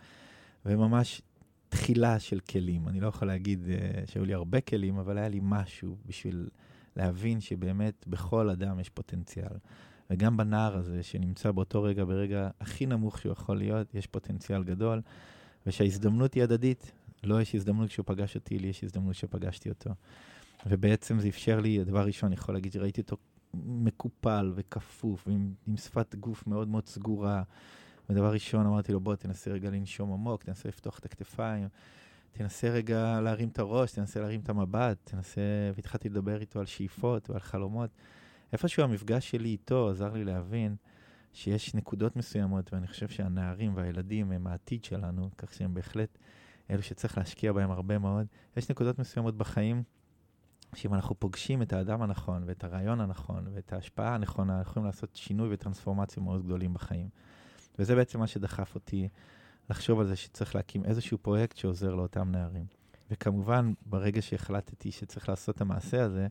וממש 0.65 1.21
תחילה 1.69 2.19
של 2.19 2.39
כלים. 2.39 2.87
אני 2.87 2.99
לא 2.99 3.07
יכול 3.07 3.27
להגיד 3.27 3.65
uh, 3.65 4.11
שהיו 4.11 4.25
לי 4.25 4.33
הרבה 4.33 4.61
כלים, 4.61 4.97
אבל 4.97 5.17
היה 5.17 5.27
לי 5.27 5.39
משהו 5.43 5.97
בשביל 6.05 6.49
להבין 6.95 7.41
שבאמת 7.41 8.05
בכל 8.07 8.49
אדם 8.49 8.79
יש 8.79 8.89
פוטנציאל. 8.89 9.53
וגם 10.09 10.37
בנער 10.37 10.77
הזה, 10.77 11.03
שנמצא 11.03 11.51
באותו 11.51 11.83
רגע, 11.83 12.05
ברגע 12.05 12.49
הכי 12.59 12.85
נמוך 12.85 13.19
שהוא 13.19 13.31
יכול 13.31 13.57
להיות, 13.57 13.95
יש 13.95 14.07
פוטנציאל 14.07 14.63
גדול, 14.63 15.01
ושההזדמנות 15.67 16.33
היא 16.33 16.43
הדדית. 16.43 16.91
לא 17.23 17.41
יש 17.41 17.55
הזדמנות 17.55 17.89
כשהוא 17.89 18.03
פגש 18.07 18.35
אותי, 18.35 18.59
לי 18.59 18.67
יש 18.67 18.83
הזדמנות 18.83 19.15
שפגשתי 19.15 19.69
אותו. 19.69 19.89
ובעצם 20.65 21.19
זה 21.19 21.27
אפשר 21.27 21.59
לי, 21.59 21.81
הדבר 21.81 21.99
הראשון, 21.99 22.27
אני 22.27 22.35
יכול 22.35 22.55
להגיד 22.55 22.71
שראיתי 22.71 23.01
אותו 23.01 23.17
מקופל 23.53 24.51
וכפוף, 24.55 25.27
ועם, 25.27 25.53
עם 25.67 25.77
שפת 25.77 26.15
גוף 26.15 26.47
מאוד 26.47 26.67
מאוד 26.67 26.87
סגורה. 26.87 27.43
ודבר 28.09 28.31
ראשון 28.31 28.65
אמרתי 28.65 28.91
לו, 28.91 28.99
בוא, 28.99 29.15
תנסה 29.15 29.51
רגע 29.51 29.69
לנשום 29.69 30.13
עמוק, 30.13 30.43
תנסה 30.43 30.69
לפתוח 30.69 30.99
את 30.99 31.05
הכתפיים, 31.05 31.67
תנסה 32.31 32.69
רגע 32.69 33.21
להרים 33.21 33.49
את 33.49 33.59
הראש, 33.59 33.91
תנסה 33.91 34.19
להרים 34.19 34.39
את 34.39 34.49
המבט, 34.49 34.97
תנסה... 35.03 35.41
והתחלתי 35.75 36.09
לדבר 36.09 36.41
איתו 36.41 36.59
על 36.59 36.65
שאיפות 36.65 37.29
ועל 37.29 37.39
חלומות. 37.39 37.89
איפשהו 38.53 38.83
המפגש 38.83 39.29
שלי 39.29 39.49
איתו 39.49 39.89
עזר 39.89 40.13
לי 40.13 40.23
להבין 40.23 40.75
שיש 41.33 41.75
נקודות 41.75 42.15
מסוימות, 42.15 42.73
ואני 42.73 42.87
חושב 42.87 43.07
שהנערים 43.07 43.75
והילדים 43.75 44.31
הם 44.31 44.47
העתיד 44.47 44.83
שלנו, 44.83 45.29
כך 45.37 45.53
שהם 45.53 45.73
בהחלט 45.73 46.17
אלו 46.71 46.81
שצריך 46.81 47.17
להשקיע 47.17 47.53
בהם 47.53 47.71
הרבה 47.71 47.97
מאוד. 47.97 48.27
יש 48.57 48.69
נקודות 48.69 48.99
מסוימות 48.99 49.37
בחיים, 49.37 49.83
שאם 50.75 50.93
אנחנו 50.93 51.19
פוגשים 51.19 51.61
את 51.61 51.73
האדם 51.73 52.01
הנכון, 52.01 52.43
ואת 52.45 52.63
הרעיון 52.63 53.01
הנכון, 53.01 53.47
ואת 53.53 53.73
ההשפעה 53.73 54.15
הנכונה, 54.15 54.61
יכולים 54.61 54.85
לעשות 54.85 55.15
שינוי 55.15 55.53
וטרנספורמציה 55.53 56.23
מאוד 56.23 56.43
גדולים 56.45 56.73
בחיים. 56.73 57.09
וזה 57.79 57.95
בעצם 57.95 58.19
מה 58.19 58.27
שדחף 58.27 58.75
אותי 58.75 59.09
לחשוב 59.69 59.99
על 59.99 60.07
זה 60.07 60.15
שצריך 60.15 60.55
להקים 60.55 60.85
איזשהו 60.85 61.17
פרויקט 61.17 61.57
שעוזר 61.57 61.95
לאותם 61.95 62.31
נערים. 62.31 62.65
וכמובן, 63.11 63.73
ברגע 63.85 64.21
שהחלטתי 64.21 64.91
שצריך 64.91 65.29
לעשות 65.29 65.55
את 65.55 65.61
המעשה 65.61 66.03
הזה, 66.03 66.27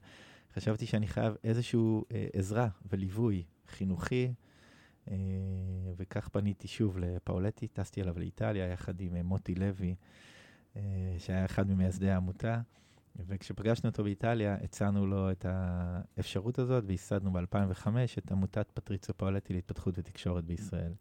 חשבתי 0.55 0.87
שאני 0.87 1.07
חייב 1.07 1.35
איזושהי 1.45 1.81
אה, 2.13 2.27
עזרה 2.33 2.69
וליווי 2.93 3.45
חינוכי, 3.69 4.33
אה, 5.11 5.17
וכך 5.97 6.29
פניתי 6.29 6.69
שוב 6.69 6.99
לפאולטי, 6.99 7.69
טסתי 7.69 8.03
אליו 8.03 8.19
לאיטליה 8.19 8.67
יחד 8.67 9.01
עם 9.01 9.17
אה, 9.17 9.23
מוטי 9.23 9.55
לוי, 9.55 9.95
אה, 10.77 10.83
שהיה 11.19 11.45
אחד 11.45 11.71
ממייסדי 11.71 12.11
העמותה, 12.11 12.61
וכשפגשנו 13.27 13.91
אותו 13.91 14.05
באיטליה, 14.05 14.57
הצענו 14.65 15.07
לו 15.07 15.31
את 15.31 15.47
האפשרות 15.49 16.59
הזאת, 16.59 16.85
וייסדנו 16.87 17.33
ב-2005 17.33 17.89
את 18.19 18.33
עמותת 18.33 18.71
פטריצו 18.75 19.15
פאולטי 19.15 19.53
להתפתחות 19.53 19.95
ותקשורת 19.99 20.45
בישראל. 20.45 20.93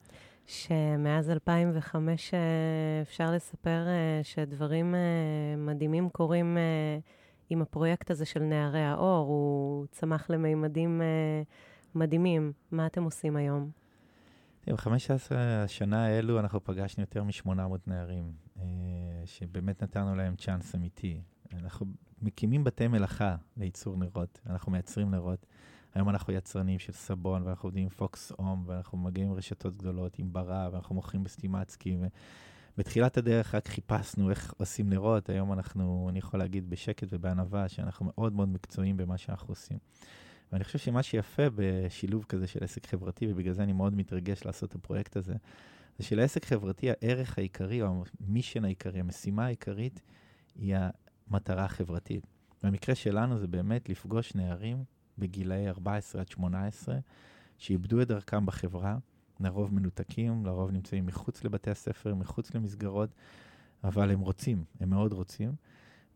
שמאז 0.45 1.29
2005 1.29 2.33
אה, 2.33 2.39
אפשר 3.01 3.31
לספר 3.31 3.87
אה, 3.87 4.19
שדברים 4.23 4.95
מדהימים 5.57 6.09
קורים 6.09 6.57
עם 7.49 7.61
הפרויקט 7.61 8.11
הזה 8.11 8.25
של 8.25 8.39
נערי 8.39 8.83
האור, 8.83 9.27
הוא 9.27 9.85
צמח 9.91 10.29
למימדים 10.29 11.01
מדהימים. 11.95 12.51
מה 12.71 12.85
אתם 12.85 13.03
עושים 13.03 13.35
היום? 13.35 13.71
ב-15 14.67 15.35
השנה 15.35 16.05
האלו 16.05 16.39
אנחנו 16.39 16.63
פגשנו 16.63 17.03
יותר 17.03 17.23
מ-800 17.23 17.49
נערים, 17.87 18.31
שבאמת 19.25 19.83
נתנו 19.83 20.15
להם 20.15 20.35
צ'אנס 20.35 20.75
אמיתי. 20.75 21.21
אנחנו 21.53 21.85
מקימים 22.21 22.63
בתי 22.63 22.87
מלאכה 22.87 23.35
לייצור 23.57 23.97
נרות, 23.97 24.39
אנחנו 24.49 24.71
מייצרים 24.71 25.11
נרות. 25.11 25.45
היום 25.93 26.09
אנחנו 26.09 26.33
יצרנים 26.33 26.79
של 26.79 26.93
סבון, 26.93 27.43
ואנחנו 27.43 27.67
עובדים 27.67 27.83
עם 27.83 27.89
פוקס 27.89 28.31
אום, 28.31 28.63
ואנחנו 28.67 28.97
מגיעים 28.97 29.29
עם 29.29 29.35
רשתות 29.35 29.77
גדולות, 29.77 30.19
עם 30.19 30.33
ברא, 30.33 30.69
ואנחנו 30.71 30.95
מוכרים 30.95 31.23
בסטימצקי. 31.23 31.97
בתחילת 32.77 33.17
הדרך 33.17 33.55
רק 33.55 33.67
חיפשנו 33.67 34.29
איך 34.29 34.53
עושים 34.57 34.89
נרות, 34.89 35.29
היום 35.29 35.53
אנחנו, 35.53 36.07
אני 36.09 36.19
יכול 36.19 36.39
להגיד 36.39 36.69
בשקט 36.69 37.07
ובענווה, 37.11 37.69
שאנחנו 37.69 38.05
מאוד 38.05 38.33
מאוד 38.33 38.49
מקצועיים 38.49 38.97
במה 38.97 39.17
שאנחנו 39.17 39.51
עושים. 39.51 39.77
ואני 40.51 40.63
חושב 40.63 40.79
שמה 40.79 41.03
שיפה 41.03 41.43
בשילוב 41.55 42.25
כזה 42.29 42.47
של 42.47 42.63
עסק 42.63 42.85
חברתי, 42.87 43.31
ובגלל 43.31 43.53
זה 43.53 43.63
אני 43.63 43.73
מאוד 43.73 43.93
מתרגש 43.93 44.45
לעשות 44.45 44.69
את 44.69 44.75
הפרויקט 44.75 45.17
הזה, 45.17 45.33
זה 45.97 46.03
שלעסק 46.03 46.45
חברתי 46.45 46.89
הערך 46.89 47.37
העיקרי, 47.37 47.81
או 47.81 48.03
המישן 48.27 48.65
העיקרי, 48.65 48.99
המשימה 48.99 49.45
העיקרית, 49.45 50.01
היא 50.55 50.75
המטרה 51.29 51.65
החברתית. 51.65 52.27
במקרה 52.63 52.95
שלנו 52.95 53.39
זה 53.39 53.47
באמת 53.47 53.89
לפגוש 53.89 54.35
נערים 54.35 54.83
בגילאי 55.17 55.69
14 55.69 56.21
עד 56.21 56.27
18, 56.27 56.97
שאיבדו 57.57 58.01
את 58.01 58.07
דרכם 58.07 58.45
בחברה, 58.45 58.97
לרוב 59.39 59.73
מנותקים, 59.73 60.45
לרוב 60.45 60.71
נמצאים 60.71 61.05
מחוץ 61.05 61.43
לבתי 61.43 61.71
הספר, 61.71 62.15
מחוץ 62.15 62.55
למסגרות, 62.55 63.09
אבל 63.83 64.11
הם 64.11 64.19
רוצים, 64.19 64.63
הם 64.79 64.89
מאוד 64.89 65.13
רוצים. 65.13 65.55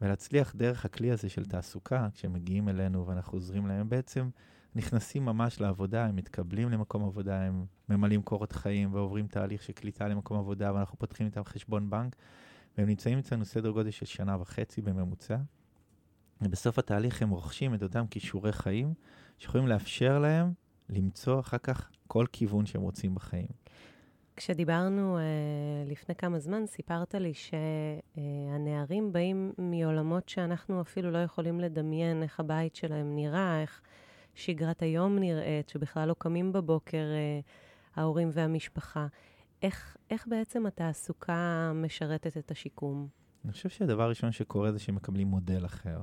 ולהצליח 0.01 0.55
דרך 0.55 0.85
הכלי 0.85 1.11
הזה 1.11 1.29
של 1.29 1.45
תעסוקה, 1.45 2.07
כשהם 2.13 2.33
מגיעים 2.33 2.69
אלינו 2.69 3.07
ואנחנו 3.07 3.37
עוזרים 3.37 3.67
להם, 3.67 3.89
בעצם 3.89 4.29
נכנסים 4.75 5.25
ממש 5.25 5.61
לעבודה, 5.61 6.05
הם 6.05 6.15
מתקבלים 6.15 6.69
למקום 6.69 7.05
עבודה, 7.05 7.41
הם 7.41 7.65
ממלאים 7.89 8.21
קורות 8.21 8.51
חיים 8.51 8.93
ועוברים 8.93 9.27
תהליך 9.27 9.63
של 9.63 9.73
קליטה 9.73 10.07
למקום 10.07 10.37
עבודה, 10.37 10.73
ואנחנו 10.73 10.99
פותחים 10.99 11.25
איתם 11.25 11.43
חשבון 11.43 11.89
בנק, 11.89 12.15
והם 12.77 12.87
נמצאים 12.87 13.19
אצלנו 13.19 13.45
סדר 13.45 13.71
גודל 13.71 13.91
של 13.91 14.05
שנה 14.05 14.41
וחצי 14.41 14.81
בממוצע. 14.81 15.37
ובסוף 16.41 16.79
התהליך 16.79 17.21
הם 17.21 17.29
רוכשים 17.29 17.73
את 17.73 17.83
אותם 17.83 18.07
כישורי 18.07 18.51
חיים, 18.51 18.93
שיכולים 19.37 19.67
לאפשר 19.67 20.19
להם 20.19 20.53
למצוא 20.91 21.39
אחר 21.39 21.57
כך 21.57 21.89
כל 22.07 22.25
כיוון 22.31 22.65
שהם 22.65 22.81
רוצים 22.81 23.15
בחיים. 23.15 23.47
כשדיברנו 24.35 25.17
uh, 25.17 25.91
לפני 25.91 26.15
כמה 26.15 26.39
זמן, 26.39 26.65
סיפרת 26.65 27.15
לי 27.15 27.33
שהנערים 27.33 29.07
uh, 29.09 29.13
באים 29.13 29.53
מעולמות 29.57 30.29
שאנחנו 30.29 30.81
אפילו 30.81 31.11
לא 31.11 31.17
יכולים 31.17 31.59
לדמיין 31.59 32.23
איך 32.23 32.39
הבית 32.39 32.75
שלהם 32.75 33.15
נראה, 33.15 33.61
איך 33.61 33.81
שגרת 34.35 34.81
היום 34.81 35.19
נראית, 35.19 35.69
שבכלל 35.69 36.07
לא 36.07 36.15
קמים 36.17 36.53
בבוקר 36.53 36.97
uh, 36.97 37.99
ההורים 37.99 38.29
והמשפחה. 38.33 39.07
איך, 39.63 39.97
איך 40.09 40.27
בעצם 40.27 40.65
התעסוקה 40.65 41.71
משרתת 41.75 42.37
את 42.37 42.51
השיקום? 42.51 43.07
אני 43.45 43.51
חושב 43.51 43.69
שהדבר 43.69 44.03
הראשון 44.03 44.31
שקורה 44.31 44.71
זה 44.71 44.79
שהם 44.79 44.95
מקבלים 44.95 45.27
מודל 45.27 45.65
אחר. 45.65 46.01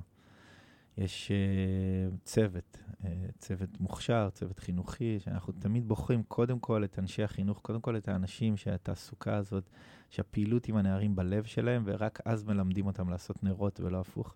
יש 0.99 1.31
uh, 1.31 2.17
צוות, 2.25 2.78
uh, 3.02 3.07
צוות 3.38 3.81
מוכשר, 3.81 4.28
צוות 4.33 4.59
חינוכי, 4.59 5.21
שאנחנו 5.21 5.52
תמיד 5.59 5.88
בוחרים 5.88 6.23
קודם 6.23 6.59
כל 6.59 6.85
את 6.85 6.99
אנשי 6.99 7.23
החינוך, 7.23 7.61
קודם 7.62 7.81
כל 7.81 7.97
את 7.97 8.09
האנשים 8.09 8.57
שהתעסוקה 8.57 9.37
הזאת, 9.37 9.71
שהפעילות 10.11 10.69
עם 10.69 10.76
הנערים 10.76 11.17
בלב 11.17 11.45
שלהם, 11.45 11.83
ורק 11.87 12.21
אז 12.25 12.45
מלמדים 12.45 12.87
אותם 12.87 13.09
לעשות 13.09 13.45
נרות 13.45 13.81
ולא 13.81 14.00
הפוך. 14.00 14.35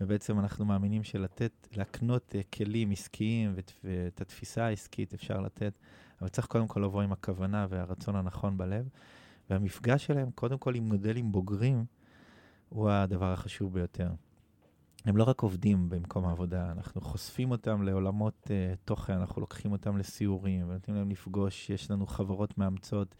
ובעצם 0.00 0.38
אנחנו 0.38 0.64
מאמינים 0.64 1.04
שלתת, 1.04 1.68
להקנות 1.76 2.34
uh, 2.34 2.56
כלים 2.56 2.90
עסקיים 2.90 3.52
ואת, 3.56 3.72
ואת 3.84 4.20
התפיסה 4.20 4.64
העסקית 4.64 5.14
אפשר 5.14 5.40
לתת, 5.40 5.78
אבל 6.20 6.28
צריך 6.28 6.46
קודם 6.46 6.68
כל 6.68 6.80
לבוא 6.80 7.02
עם 7.02 7.12
הכוונה 7.12 7.66
והרצון 7.70 8.16
הנכון 8.16 8.58
בלב. 8.58 8.88
והמפגש 9.50 10.06
שלהם, 10.06 10.30
קודם 10.30 10.58
כל 10.58 10.74
עם 10.74 10.88
מודלים 10.88 11.32
בוגרים, 11.32 11.84
הוא 12.68 12.90
הדבר 12.90 13.32
החשוב 13.32 13.72
ביותר. 13.74 14.10
הם 15.06 15.16
לא 15.16 15.24
רק 15.24 15.40
עובדים 15.40 15.88
במקום 15.88 16.24
העבודה, 16.24 16.72
אנחנו 16.72 17.00
חושפים 17.00 17.50
אותם 17.50 17.82
לעולמות 17.82 18.44
uh, 18.44 18.50
תוכן, 18.84 19.12
אנחנו 19.12 19.40
לוקחים 19.40 19.72
אותם 19.72 19.96
לסיורים 19.96 20.68
ונותנים 20.68 20.96
להם 20.96 21.10
לפגוש, 21.10 21.70
יש 21.70 21.90
לנו 21.90 22.06
חברות 22.06 22.58
מאמצות 22.58 23.14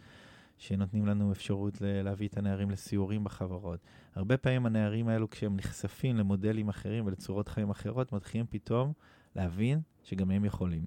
שנותנים 0.58 1.06
לנו 1.06 1.32
אפשרות 1.32 1.74
להביא 1.80 2.28
את 2.28 2.36
הנערים 2.36 2.70
לסיורים 2.70 3.24
בחברות. 3.24 3.80
הרבה 4.14 4.36
פעמים 4.36 4.66
הנערים 4.66 5.08
האלו, 5.08 5.30
כשהם 5.30 5.56
נחשפים 5.56 6.16
למודלים 6.16 6.68
אחרים 6.68 7.06
ולצורות 7.06 7.48
חיים 7.48 7.70
אחרות, 7.70 8.12
מתחילים 8.12 8.46
פתאום 8.50 8.92
להבין 9.36 9.80
שגם 10.02 10.30
הם 10.30 10.44
יכולים. 10.44 10.84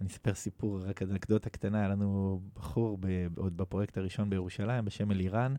אני 0.00 0.08
אספר 0.08 0.34
סיפור, 0.34 0.80
רק 0.84 1.02
אנקדוטה 1.02 1.50
קטנה, 1.50 1.78
היה 1.78 1.88
לנו 1.88 2.40
בחור 2.56 2.98
ב- 3.00 3.38
עוד 3.38 3.56
בפרויקט 3.56 3.98
הראשון 3.98 4.30
בירושלים 4.30 4.84
בשם 4.84 5.10
אלירן, 5.10 5.54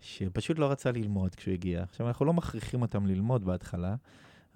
שפשוט 0.00 0.58
לא 0.58 0.70
רצה 0.70 0.92
ללמוד 0.92 1.34
כשהוא 1.34 1.54
הגיע. 1.54 1.82
עכשיו, 1.82 2.08
אנחנו 2.08 2.24
לא 2.24 2.32
מכריחים 2.32 2.82
אותם 2.82 3.06
ללמוד 3.06 3.44
בהתחלה, 3.44 3.94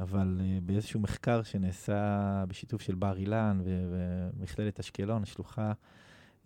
אבל 0.00 0.40
uh, 0.40 0.64
באיזשהו 0.66 1.00
מחקר 1.00 1.42
שנעשה 1.42 2.44
בשיתוף 2.48 2.82
של 2.82 2.94
בר 2.94 3.16
אילן 3.16 3.60
ומכללת 3.64 4.80
אשקלון, 4.80 5.22
השלוחה, 5.22 5.72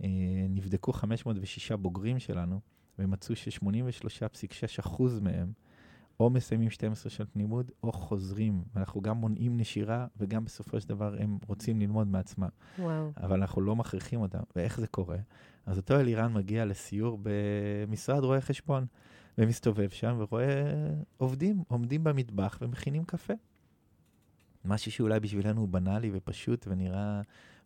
uh, 0.01 0.05
נבדקו 0.49 0.93
506 0.93 1.73
בוגרים 1.73 2.19
שלנו, 2.19 2.61
ומצאו 2.99 3.37
ש-83.6% 3.37 5.03
מהם 5.23 5.53
או 6.21 6.31
מסיימים 6.31 6.71
12 6.71 7.11
שנות 7.11 7.29
לימוד, 7.37 7.71
או 7.83 7.93
חוזרים. 7.93 8.65
ואנחנו 8.75 9.01
גם 9.01 9.17
מונעים 9.17 9.57
נשירה, 9.57 10.07
וגם 10.17 10.45
בסופו 10.45 10.81
של 10.81 10.89
דבר 10.89 11.17
הם 11.19 11.39
רוצים 11.47 11.81
ללמוד 11.81 12.07
מעצמם. 12.07 12.49
וואו. 12.79 13.13
אבל 13.17 13.41
אנחנו 13.41 13.63
לא 13.63 13.77
מכריחים 13.77 14.21
אותם. 14.21 14.41
ואיך 14.57 14.81
זה 14.81 14.87
קורה? 14.87 15.17
אז 15.69 15.77
אותו 15.77 16.01
אלירן 16.01 16.33
מגיע 16.33 16.65
לסיור 16.65 17.19
במשרד 17.23 18.25
רואי 18.25 18.41
חשבון, 18.41 18.87
ומסתובב 19.39 19.89
שם 19.89 20.17
ורואה 20.19 20.65
עובדים, 21.17 21.63
עומדים 21.69 22.05
במטבח 22.05 22.59
ומכינים 22.61 23.05
קפה. 23.05 23.35
משהו 24.65 24.93
שאולי 24.93 25.21
בשבילנו 25.21 25.61
הוא 25.61 25.69
בנאלי 25.69 26.11
ופשוט 26.13 26.67
ונראה 26.69 27.21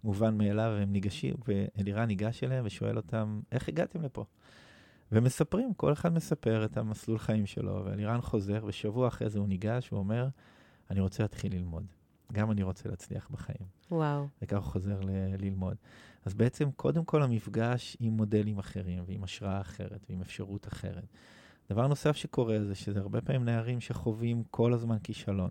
מובן 0.05 0.39
מאליו, 0.39 0.73
והם 0.79 0.93
ניגשים, 0.93 1.35
ואלירן 1.49 2.05
ניגש 2.05 2.45
אליהם 2.45 2.65
ושואל 2.67 2.97
אותם, 2.97 3.41
איך 3.53 3.69
הגעתם 3.69 4.03
לפה? 4.03 4.25
ומספרים, 5.13 5.75
כל 5.75 5.93
אחד 5.93 6.13
מספר 6.13 6.65
את 6.65 6.77
המסלול 6.77 7.19
חיים 7.19 7.47
שלו, 7.47 7.83
ואלירן 7.85 8.21
חוזר, 8.21 8.65
ושבוע 8.67 9.09
אחרי 9.09 9.31
זה 9.31 9.39
הוא 9.39 9.49
ניגש 9.49 9.93
ואומר, 9.93 10.29
אני 10.91 11.01
רוצה 11.01 11.23
להתחיל 11.23 11.55
ללמוד. 11.55 11.87
גם 12.33 12.51
אני 12.51 12.63
רוצה 12.63 12.89
להצליח 12.89 13.29
בחיים. 13.31 13.67
וואו. 13.91 14.29
וכך 14.43 14.57
הוא 14.57 14.65
חוזר 14.65 15.01
ל- 15.01 15.37
ללמוד. 15.39 15.77
אז 16.25 16.35
בעצם, 16.35 16.71
קודם 16.71 17.05
כל 17.05 17.23
המפגש 17.23 17.97
עם 18.01 18.13
מודלים 18.13 18.59
אחרים, 18.59 19.05
ועם 19.07 19.25
השראה 19.25 19.61
אחרת, 19.61 20.07
ועם 20.09 20.21
אפשרות 20.21 20.69
אחרת. 20.69 21.07
דבר 21.71 21.87
נוסף 21.87 22.17
שקורה 22.17 22.59
זה 22.65 22.75
שזה 22.75 23.01
הרבה 23.01 23.21
פעמים 23.21 23.45
נערים 23.45 23.81
שחווים 23.81 24.43
כל 24.51 24.73
הזמן 24.73 24.97
כישלון. 25.03 25.51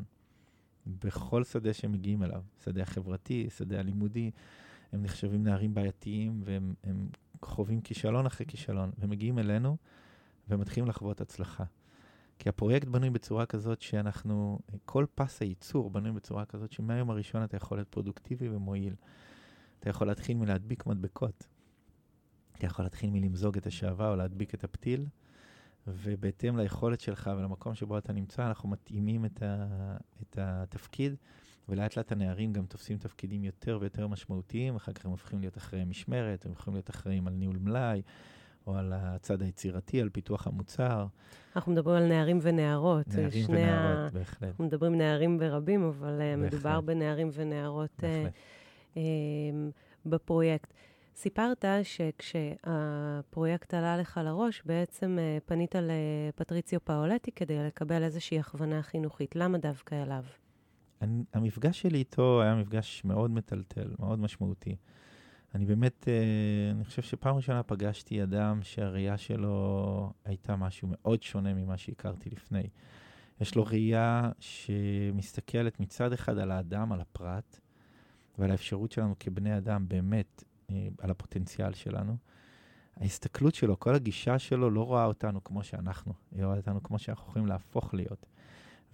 בכל 0.87 1.43
שדה 1.43 1.73
שהם 1.73 1.91
מגיעים 1.91 2.23
אליו, 2.23 2.43
שדה 2.63 2.81
החברתי, 2.81 3.47
שדה 3.57 3.79
הלימודי, 3.79 4.31
הם 4.91 5.03
נחשבים 5.03 5.43
נערים 5.43 5.73
בעייתיים, 5.73 6.41
והם 6.43 6.73
חווים 7.45 7.81
כישלון 7.81 8.25
אחרי 8.25 8.45
כישלון, 8.45 8.91
ומגיעים 8.99 9.39
אלינו 9.39 9.77
ומתחילים 10.49 10.89
לחוות 10.89 11.21
הצלחה. 11.21 11.63
כי 12.41 12.49
הפרויקט 12.49 12.87
בנוי 12.87 13.09
בצורה 13.09 13.45
כזאת 13.45 13.81
שאנחנו, 13.81 14.59
כל 14.85 15.05
פס 15.15 15.41
הייצור 15.41 15.89
בנוי 15.89 16.11
בצורה 16.11 16.45
כזאת 16.45 16.71
שמהיום 16.71 17.09
הראשון 17.09 17.43
אתה 17.43 17.57
יכול 17.57 17.77
להיות 17.77 17.87
פרודוקטיבי 17.87 18.49
ומועיל. 18.49 18.95
אתה 19.79 19.89
יכול 19.89 20.07
להתחיל 20.07 20.37
מלהדביק 20.37 20.85
מדבקות. 20.85 21.47
אתה 22.57 22.65
יכול 22.65 22.85
להתחיל 22.85 23.09
מלמזוג 23.09 23.57
את 23.57 23.67
השעווה 23.67 24.09
או 24.09 24.15
להדביק 24.15 24.53
את 24.55 24.63
הפתיל, 24.63 25.05
ובהתאם 25.87 26.57
ליכולת 26.57 27.01
שלך 27.01 27.29
ולמקום 27.37 27.75
שבו 27.75 27.97
אתה 27.97 28.13
נמצא, 28.13 28.47
אנחנו 28.47 28.69
מתאימים 28.69 29.25
את, 29.25 29.41
ה, 29.41 29.67
את 30.21 30.37
התפקיד, 30.41 31.15
ולאט 31.69 31.97
לאט 31.97 32.11
הנערים 32.11 32.53
גם 32.53 32.65
תופסים 32.65 32.97
תפקידים 32.97 33.43
יותר 33.43 33.77
ויותר 33.81 34.07
משמעותיים, 34.07 34.75
אחר 34.75 34.93
כך 34.93 35.05
הם 35.05 35.11
הופכים 35.11 35.39
להיות 35.39 35.57
אחראי 35.57 35.85
משמרת, 35.85 36.45
הם 36.45 36.51
הופכים 36.51 36.73
להיות 36.73 36.89
אחראים 36.89 37.27
על 37.27 37.33
ניהול 37.33 37.57
מלאי, 37.57 38.01
או 38.67 38.75
על 38.75 38.93
הצד 38.95 39.41
היצירתי, 39.41 40.01
על 40.01 40.09
פיתוח 40.09 40.47
המוצר. 40.47 41.05
אנחנו 41.55 41.71
מדברים 41.71 41.97
על 41.97 42.07
נערים 42.07 42.39
ונערות. 42.41 43.07
נערים 43.07 43.45
ונערות, 43.49 44.13
ה... 44.13 44.17
בהחלט. 44.17 44.43
אנחנו 44.43 44.65
מדברים 44.65 44.97
נערים 44.97 45.37
ברבים, 45.37 45.83
אבל 45.83 46.19
בהחלט. 46.19 46.53
מדובר 46.53 46.81
בנערים 46.81 47.29
ונערות 47.33 47.99
uh, 47.99 48.03
uh, 48.93 48.97
בפרויקט. 50.05 50.73
סיפרת 51.15 51.65
שכשהפרויקט 51.83 53.73
עלה 53.73 53.97
לך 53.97 54.19
לראש, 54.23 54.61
בעצם 54.65 55.17
uh, 55.17 55.41
פנית 55.45 55.75
לפטריציו 55.75 56.85
פאולטי 56.85 57.31
כדי 57.31 57.63
לקבל 57.63 58.03
איזושהי 58.03 58.39
הכוונה 58.39 58.81
חינוכית. 58.81 59.35
למה 59.35 59.57
דווקא 59.57 60.03
אליו? 60.03 60.23
אני, 61.01 61.23
המפגש 61.33 61.81
שלי 61.81 61.97
איתו 61.97 62.41
היה 62.41 62.55
מפגש 62.55 63.01
מאוד 63.05 63.31
מטלטל, 63.31 63.93
מאוד 63.99 64.19
משמעותי. 64.19 64.75
אני 65.55 65.65
באמת, 65.65 66.07
אה, 66.07 66.71
אני 66.71 66.85
חושב 66.85 67.01
שפעם 67.01 67.35
ראשונה 67.35 67.63
פגשתי 67.63 68.23
אדם 68.23 68.59
שהראייה 68.63 69.17
שלו 69.17 70.13
הייתה 70.25 70.55
משהו 70.55 70.87
מאוד 70.91 71.23
שונה 71.23 71.53
ממה 71.53 71.77
שהכרתי 71.77 72.29
לפני. 72.29 72.69
יש 73.41 73.55
לו 73.55 73.63
ראייה 73.63 74.31
שמסתכלת 74.39 75.79
מצד 75.79 76.13
אחד 76.13 76.37
על 76.37 76.51
האדם, 76.51 76.91
על 76.91 77.01
הפרט, 77.01 77.59
ועל 78.37 78.51
האפשרות 78.51 78.91
שלנו 78.91 79.15
כבני 79.19 79.57
אדם 79.57 79.87
באמת, 79.87 80.43
אה, 80.69 80.87
על 80.99 81.11
הפוטנציאל 81.11 81.73
שלנו. 81.73 82.17
ההסתכלות 82.97 83.55
שלו, 83.55 83.79
כל 83.79 83.95
הגישה 83.95 84.39
שלו 84.39 84.69
לא 84.69 84.85
רואה 84.85 85.05
אותנו 85.05 85.43
כמו 85.43 85.63
שאנחנו, 85.63 86.13
היא 86.31 86.45
רואה 86.45 86.57
אותנו 86.57 86.83
כמו 86.83 86.99
שאנחנו 86.99 87.29
יכולים 87.29 87.47
להפוך 87.47 87.93
להיות. 87.93 88.25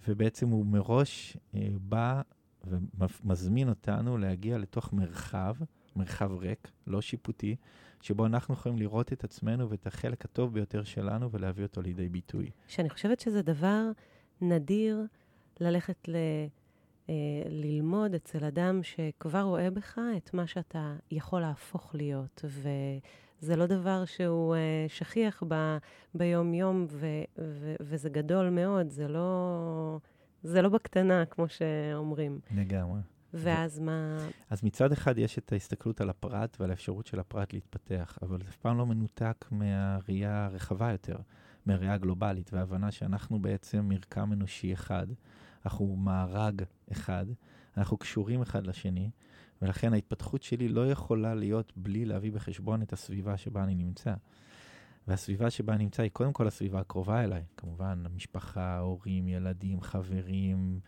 ובעצם 0.08 0.48
הוא 0.48 0.66
מראש 0.66 1.36
אה, 1.54 1.68
בא 1.80 2.22
ומזמין 2.64 3.68
אותנו 3.68 4.18
להגיע 4.18 4.58
לתוך 4.58 4.92
מרחב, 4.92 5.54
מרחב 5.96 6.32
ריק, 6.32 6.70
לא 6.86 7.00
שיפוטי, 7.00 7.56
שבו 8.00 8.26
אנחנו 8.26 8.54
יכולים 8.54 8.78
לראות 8.78 9.12
את 9.12 9.24
עצמנו 9.24 9.70
ואת 9.70 9.86
החלק 9.86 10.24
הטוב 10.24 10.54
ביותר 10.54 10.84
שלנו 10.84 11.30
ולהביא 11.30 11.64
אותו 11.64 11.82
לידי 11.82 12.08
ביטוי. 12.08 12.50
שאני 12.68 12.90
חושבת 12.90 13.20
שזה 13.20 13.42
דבר 13.42 13.82
נדיר 14.40 15.06
ללכת 15.60 16.08
ל... 16.08 16.16
אה, 17.08 17.14
ללמוד 17.48 18.14
אצל 18.14 18.44
אדם 18.44 18.80
שכבר 18.82 19.40
רואה 19.40 19.70
בך 19.70 19.98
את 20.16 20.34
מה 20.34 20.46
שאתה 20.46 20.96
יכול 21.10 21.40
להפוך 21.40 21.94
להיות. 21.94 22.44
ו... 22.44 22.68
זה 23.40 23.56
לא 23.56 23.66
דבר 23.66 24.04
שהוא 24.04 24.54
uh, 24.54 24.58
שכיח 24.92 25.42
ב, 25.48 25.76
ביום-יום, 26.14 26.86
ו, 26.90 27.06
ו, 27.38 27.74
וזה 27.80 28.08
גדול 28.08 28.50
מאוד, 28.50 28.90
זה 28.90 29.08
לא, 29.08 29.98
זה 30.42 30.62
לא 30.62 30.68
בקטנה, 30.68 31.26
כמו 31.26 31.48
שאומרים. 31.48 32.40
לגמרי. 32.50 33.00
ואז. 33.34 33.78
מה... 33.78 34.18
אז 34.50 34.64
מצד 34.64 34.92
אחד 34.92 35.18
יש 35.18 35.38
את 35.38 35.52
ההסתכלות 35.52 36.00
על 36.00 36.10
הפרט 36.10 36.56
ועל 36.60 36.70
האפשרות 36.70 37.06
של 37.06 37.20
הפרט 37.20 37.52
להתפתח, 37.52 38.18
אבל 38.22 38.38
זה 38.42 38.48
אף 38.48 38.56
פעם 38.56 38.78
לא 38.78 38.86
מנותק 38.86 39.44
מהראייה 39.50 40.44
הרחבה 40.44 40.90
יותר, 40.90 41.16
מהראייה 41.66 41.94
הגלובלית, 41.94 42.52
וההבנה 42.52 42.90
שאנחנו 42.90 43.38
בעצם 43.38 43.84
מרקם 43.88 44.32
אנושי 44.32 44.72
אחד, 44.72 45.06
אנחנו 45.64 45.96
מארג 45.96 46.62
אחד, 46.92 47.26
אנחנו 47.76 47.96
קשורים 47.96 48.42
אחד 48.42 48.66
לשני, 48.66 49.10
ולכן 49.62 49.92
ההתפתחות 49.92 50.42
שלי 50.42 50.68
לא 50.68 50.90
יכולה 50.90 51.34
להיות 51.34 51.72
בלי 51.76 52.04
להביא 52.04 52.32
בחשבון 52.32 52.82
את 52.82 52.92
הסביבה 52.92 53.36
שבה 53.36 53.64
אני 53.64 53.74
נמצא. 53.74 54.14
והסביבה 55.08 55.50
שבה 55.50 55.74
אני 55.74 55.84
נמצא 55.84 56.02
היא 56.02 56.10
קודם 56.10 56.32
כל 56.32 56.46
הסביבה 56.46 56.80
הקרובה 56.80 57.24
אליי, 57.24 57.42
כמובן, 57.56 58.02
המשפחה, 58.06 58.78
הורים, 58.78 59.28
ילדים, 59.28 59.80
חברים, 59.80 60.80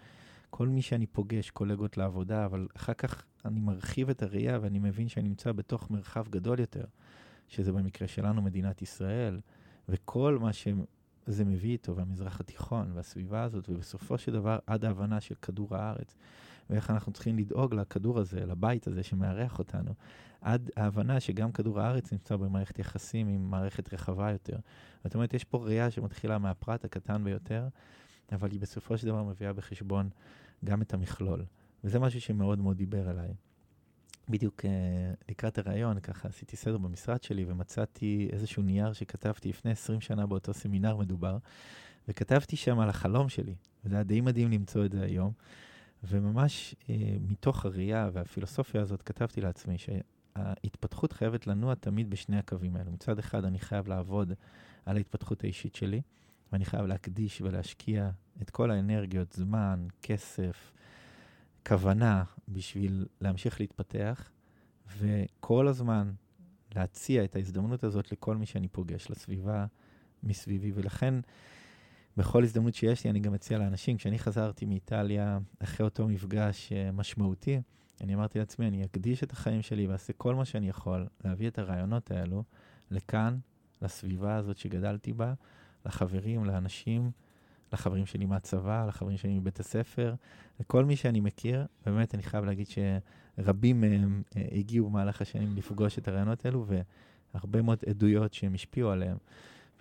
כל 0.50 0.68
מי 0.68 0.82
שאני 0.82 1.06
פוגש, 1.06 1.50
קולגות 1.50 1.96
לעבודה, 1.96 2.44
אבל 2.44 2.68
אחר 2.76 2.94
כך 2.94 3.22
אני 3.44 3.60
מרחיב 3.60 4.10
את 4.10 4.22
הראייה 4.22 4.58
ואני 4.62 4.78
מבין 4.78 5.08
שאני 5.08 5.28
נמצא 5.28 5.52
בתוך 5.52 5.90
מרחב 5.90 6.28
גדול 6.28 6.60
יותר, 6.60 6.84
שזה 7.48 7.72
במקרה 7.72 8.08
שלנו 8.08 8.42
מדינת 8.42 8.82
ישראל, 8.82 9.40
וכל 9.88 10.38
מה 10.40 10.52
שזה 10.52 11.44
מביא 11.44 11.70
איתו, 11.70 11.96
והמזרח 11.96 12.40
התיכון, 12.40 12.92
והסביבה 12.94 13.42
הזאת, 13.42 13.68
ובסופו 13.68 14.18
של 14.18 14.32
דבר 14.32 14.58
עד 14.66 14.84
ההבנה 14.84 15.20
של 15.20 15.34
כדור 15.34 15.76
הארץ, 15.76 16.16
ואיך 16.70 16.90
אנחנו 16.90 17.12
צריכים 17.12 17.38
לדאוג 17.38 17.74
לכדור 17.74 18.18
הזה, 18.18 18.46
לבית 18.46 18.86
הזה 18.86 19.02
שמארח 19.02 19.58
אותנו, 19.58 19.94
עד 20.40 20.70
ההבנה 20.76 21.20
שגם 21.20 21.52
כדור 21.52 21.80
הארץ 21.80 22.12
נמצא 22.12 22.36
במערכת 22.36 22.78
יחסים 22.78 23.28
עם 23.28 23.50
מערכת 23.50 23.94
רחבה 23.94 24.30
יותר. 24.30 24.56
זאת 25.04 25.14
אומרת, 25.14 25.34
יש 25.34 25.44
פה 25.44 25.58
ראייה 25.58 25.90
שמתחילה 25.90 26.38
מהפרט 26.38 26.84
הקטן 26.84 27.24
ביותר, 27.24 27.68
אבל 28.32 28.50
היא 28.50 28.60
בסופו 28.60 28.98
של 28.98 29.06
דבר 29.06 29.22
מביאה 29.22 29.52
בחשבון 29.52 30.10
גם 30.64 30.82
את 30.82 30.94
המכלול. 30.94 31.44
וזה 31.84 31.98
משהו 31.98 32.20
שמאוד 32.20 32.58
מאוד 32.58 32.76
דיבר 32.76 33.10
אליי. 33.10 33.34
בדיוק 34.28 34.60
uh, 34.60 34.68
לקראת 35.28 35.58
הראיון, 35.58 36.00
ככה 36.00 36.28
עשיתי 36.28 36.56
סדר 36.56 36.78
במשרד 36.78 37.22
שלי 37.22 37.44
ומצאתי 37.48 38.28
איזשהו 38.32 38.62
נייר 38.62 38.92
שכתבתי 38.92 39.48
לפני 39.48 39.70
20 39.70 40.00
שנה 40.00 40.26
באותו 40.26 40.54
סמינר 40.54 40.96
מדובר, 40.96 41.38
וכתבתי 42.08 42.56
שם 42.56 42.78
על 42.78 42.88
החלום 42.88 43.28
שלי. 43.28 43.54
וזה 43.84 43.94
היה 43.94 44.04
די 44.04 44.20
מדהים 44.20 44.50
למצוא 44.50 44.84
את 44.84 44.92
זה 44.92 45.02
היום. 45.02 45.32
וממש 46.04 46.74
uh, 46.82 46.86
מתוך 47.28 47.64
הראייה 47.64 48.10
והפילוסופיה 48.12 48.82
הזאת 48.82 49.02
כתבתי 49.02 49.40
לעצמי 49.40 49.76
שההתפתחות 49.78 51.12
חייבת 51.12 51.46
לנוע 51.46 51.74
תמיד 51.74 52.10
בשני 52.10 52.38
הקווים 52.38 52.76
האלו. 52.76 52.92
מצד 52.92 53.18
אחד 53.18 53.44
אני 53.44 53.58
חייב 53.58 53.88
לעבוד 53.88 54.32
על 54.86 54.96
ההתפתחות 54.96 55.44
האישית 55.44 55.74
שלי, 55.74 56.00
ואני 56.52 56.64
חייב 56.64 56.86
להקדיש 56.86 57.40
ולהשקיע 57.40 58.10
את 58.42 58.50
כל 58.50 58.70
האנרגיות, 58.70 59.32
זמן, 59.32 59.86
כסף, 60.02 60.72
כוונה, 61.66 62.24
בשביל 62.48 63.06
להמשיך 63.20 63.60
להתפתח, 63.60 64.30
וכל 64.98 65.68
הזמן 65.68 66.12
להציע 66.74 67.24
את 67.24 67.36
ההזדמנות 67.36 67.84
הזאת 67.84 68.12
לכל 68.12 68.36
מי 68.36 68.46
שאני 68.46 68.68
פוגש, 68.68 69.10
לסביבה 69.10 69.66
מסביבי. 70.22 70.72
ולכן, 70.74 71.14
בכל 72.16 72.44
הזדמנות 72.44 72.74
שיש 72.74 73.04
לי, 73.04 73.10
אני 73.10 73.20
גם 73.20 73.32
מציע 73.32 73.58
לאנשים, 73.58 73.96
כשאני 73.96 74.18
חזרתי 74.18 74.64
מאיטליה 74.64 75.38
אחרי 75.58 75.84
אותו 75.84 76.08
מפגש 76.08 76.72
uh, 76.72 76.92
משמעותי, 76.92 77.60
אני 78.00 78.14
אמרתי 78.14 78.38
לעצמי, 78.38 78.68
אני 78.68 78.84
אקדיש 78.84 79.22
את 79.22 79.32
החיים 79.32 79.62
שלי 79.62 79.86
ואעשה 79.86 80.12
כל 80.12 80.34
מה 80.34 80.44
שאני 80.44 80.68
יכול 80.68 81.06
להביא 81.24 81.48
את 81.48 81.58
הרעיונות 81.58 82.10
האלו 82.10 82.44
לכאן, 82.90 83.38
לסביבה 83.82 84.36
הזאת 84.36 84.56
שגדלתי 84.56 85.12
בה, 85.12 85.34
לחברים, 85.86 86.44
לאנשים, 86.44 87.10
לחברים 87.72 88.06
שלי 88.06 88.26
מהצבא, 88.26 88.86
לחברים 88.88 89.16
שלי 89.16 89.38
מבית 89.38 89.60
הספר, 89.60 90.14
לכל 90.60 90.84
מי 90.84 90.96
שאני 90.96 91.20
מכיר. 91.20 91.66
באמת, 91.86 92.14
אני 92.14 92.22
חייב 92.22 92.44
להגיד 92.44 92.66
שרבים 92.66 93.80
מהם 93.80 94.22
אה, 94.36 94.42
הגיעו 94.52 94.90
במהלך 94.90 95.22
השנים 95.22 95.56
לפגוש 95.56 95.98
את 95.98 96.08
הרעיונות 96.08 96.44
האלו, 96.44 96.66
והרבה 97.34 97.62
מאוד 97.62 97.78
עדויות 97.88 98.34
שהם 98.34 98.54
השפיעו 98.54 98.90
עליהם. 98.90 99.16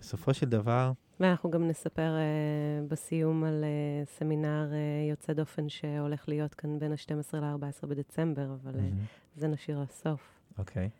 בסופו 0.00 0.34
של 0.34 0.48
דבר... 0.48 0.92
ואנחנו 1.20 1.50
גם 1.50 1.68
נספר 1.68 2.16
uh, 2.16 2.90
בסיום 2.92 3.44
על 3.44 3.64
uh, 3.64 4.10
סמינר 4.10 4.70
uh, 4.70 5.10
יוצא 5.10 5.32
דופן 5.32 5.68
שהולך 5.68 6.28
להיות 6.28 6.54
כאן 6.54 6.78
בין 6.78 6.92
ה-12 6.92 7.36
ל-14 7.36 7.86
בדצמבר, 7.86 8.54
אבל 8.62 8.74
mm-hmm. 8.74 9.40
זה 9.40 9.48
נשאיר 9.48 9.80
לסוף. 9.80 10.40
אוקיי. 10.58 10.86
Okay. 10.86 10.99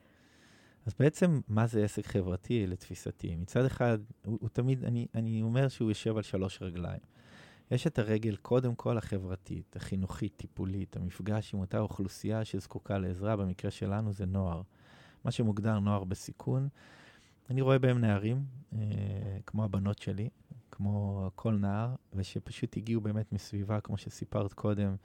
אז 0.86 0.94
בעצם, 0.98 1.40
מה 1.48 1.66
זה 1.66 1.84
עסק 1.84 2.06
חברתי 2.06 2.66
לתפיסתי? 2.66 3.36
מצד 3.36 3.64
אחד, 3.64 3.98
הוא, 4.24 4.38
הוא 4.40 4.48
תמיד, 4.48 4.84
אני, 4.84 5.06
אני 5.14 5.42
אומר 5.42 5.68
שהוא 5.68 5.90
יושב 5.90 6.16
על 6.16 6.22
שלוש 6.22 6.62
רגליים. 6.62 7.00
יש 7.70 7.86
את 7.86 7.98
הרגל, 7.98 8.36
קודם 8.36 8.74
כל 8.74 8.98
החברתית, 8.98 9.76
החינוכית, 9.76 10.32
טיפולית, 10.36 10.96
המפגש 10.96 11.54
עם 11.54 11.60
אותה 11.60 11.78
אוכלוסייה 11.78 12.44
שזקוקה 12.44 12.98
לעזרה, 12.98 13.36
במקרה 13.36 13.70
שלנו 13.70 14.12
זה 14.12 14.26
נוער. 14.26 14.62
מה 15.24 15.30
שמוגדר 15.30 15.78
נוער 15.78 16.04
בסיכון. 16.04 16.68
אני 17.50 17.60
רואה 17.60 17.78
בהם 17.78 17.98
נערים, 17.98 18.44
אה, 18.72 18.78
כמו 19.46 19.64
הבנות 19.64 19.98
שלי, 19.98 20.28
כמו 20.70 21.30
כל 21.34 21.52
נער, 21.54 21.94
ושפשוט 22.14 22.76
הגיעו 22.76 23.00
באמת 23.00 23.32
מסביבה, 23.32 23.80
כמו 23.80 23.96
שסיפרת 23.96 24.52
קודם, 24.52 24.96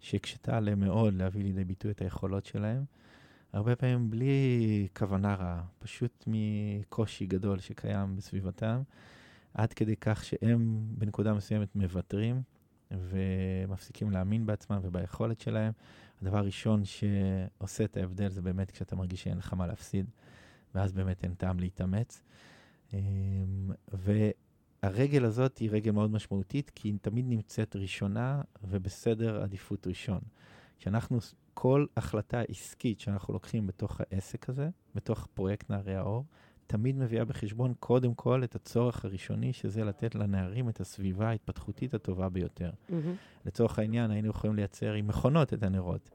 שהקשתה 0.00 0.56
עליהם 0.56 0.80
מאוד 0.80 1.14
להביא 1.14 1.42
לידי 1.42 1.64
ביטוי 1.64 1.90
את 1.90 2.00
היכולות 2.00 2.46
שלהם. 2.46 2.84
הרבה 3.56 3.76
פעמים 3.76 4.10
בלי 4.10 4.88
כוונה 4.96 5.34
רעה, 5.34 5.62
פשוט 5.78 6.24
מקושי 6.26 7.26
גדול 7.26 7.58
שקיים 7.58 8.16
בסביבתם, 8.16 8.82
עד 9.54 9.72
כדי 9.72 9.96
כך 9.96 10.24
שהם 10.24 10.86
בנקודה 10.88 11.34
מסוימת 11.34 11.76
מוותרים 11.76 12.42
ומפסיקים 12.90 14.10
להאמין 14.10 14.46
בעצמם 14.46 14.78
וביכולת 14.82 15.40
שלהם. 15.40 15.72
הדבר 16.22 16.38
הראשון 16.38 16.82
שעושה 16.84 17.84
את 17.84 17.96
ההבדל 17.96 18.28
זה 18.28 18.42
באמת 18.42 18.70
כשאתה 18.70 18.96
מרגיש 18.96 19.22
שאין 19.22 19.38
לך 19.38 19.52
מה 19.52 19.66
להפסיד, 19.66 20.06
ואז 20.74 20.92
באמת 20.92 21.24
אין 21.24 21.34
טעם 21.34 21.60
להתאמץ. 21.60 22.22
אמ, 22.92 22.98
והרגל 23.92 25.24
הזאת 25.24 25.58
היא 25.58 25.70
רגל 25.70 25.90
מאוד 25.90 26.10
משמעותית, 26.10 26.70
כי 26.74 26.88
היא 26.88 26.94
תמיד 27.02 27.24
נמצאת 27.28 27.76
ראשונה 27.76 28.42
ובסדר 28.64 29.42
עדיפות 29.42 29.86
ראשון. 29.86 30.20
כשאנחנו 30.78 31.18
כל 31.58 31.86
החלטה 31.96 32.40
עסקית 32.40 33.00
שאנחנו 33.00 33.34
לוקחים 33.34 33.66
בתוך 33.66 34.00
העסק 34.00 34.48
הזה, 34.48 34.68
בתוך 34.94 35.28
פרויקט 35.34 35.70
נערי 35.70 35.94
האור, 35.94 36.24
תמיד 36.66 36.96
מביאה 36.96 37.24
בחשבון 37.24 37.74
קודם 37.80 38.14
כל 38.14 38.44
את 38.44 38.54
הצורך 38.54 39.04
הראשוני, 39.04 39.52
שזה 39.52 39.84
לתת 39.84 40.14
לנערים 40.14 40.68
את 40.68 40.80
הסביבה 40.80 41.28
ההתפתחותית 41.28 41.94
הטובה 41.94 42.28
ביותר. 42.28 42.70
Mm-hmm. 42.70 42.92
לצורך 43.46 43.78
העניין, 43.78 44.10
היינו 44.10 44.28
יכולים 44.28 44.56
לייצר 44.56 44.92
עם 44.92 45.06
מכונות 45.06 45.54
את 45.54 45.62
הנרות, 45.62 46.10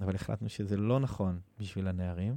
אבל 0.00 0.14
החלטנו 0.14 0.48
שזה 0.48 0.76
לא 0.76 1.00
נכון 1.00 1.40
בשביל 1.58 1.88
הנערים, 1.88 2.36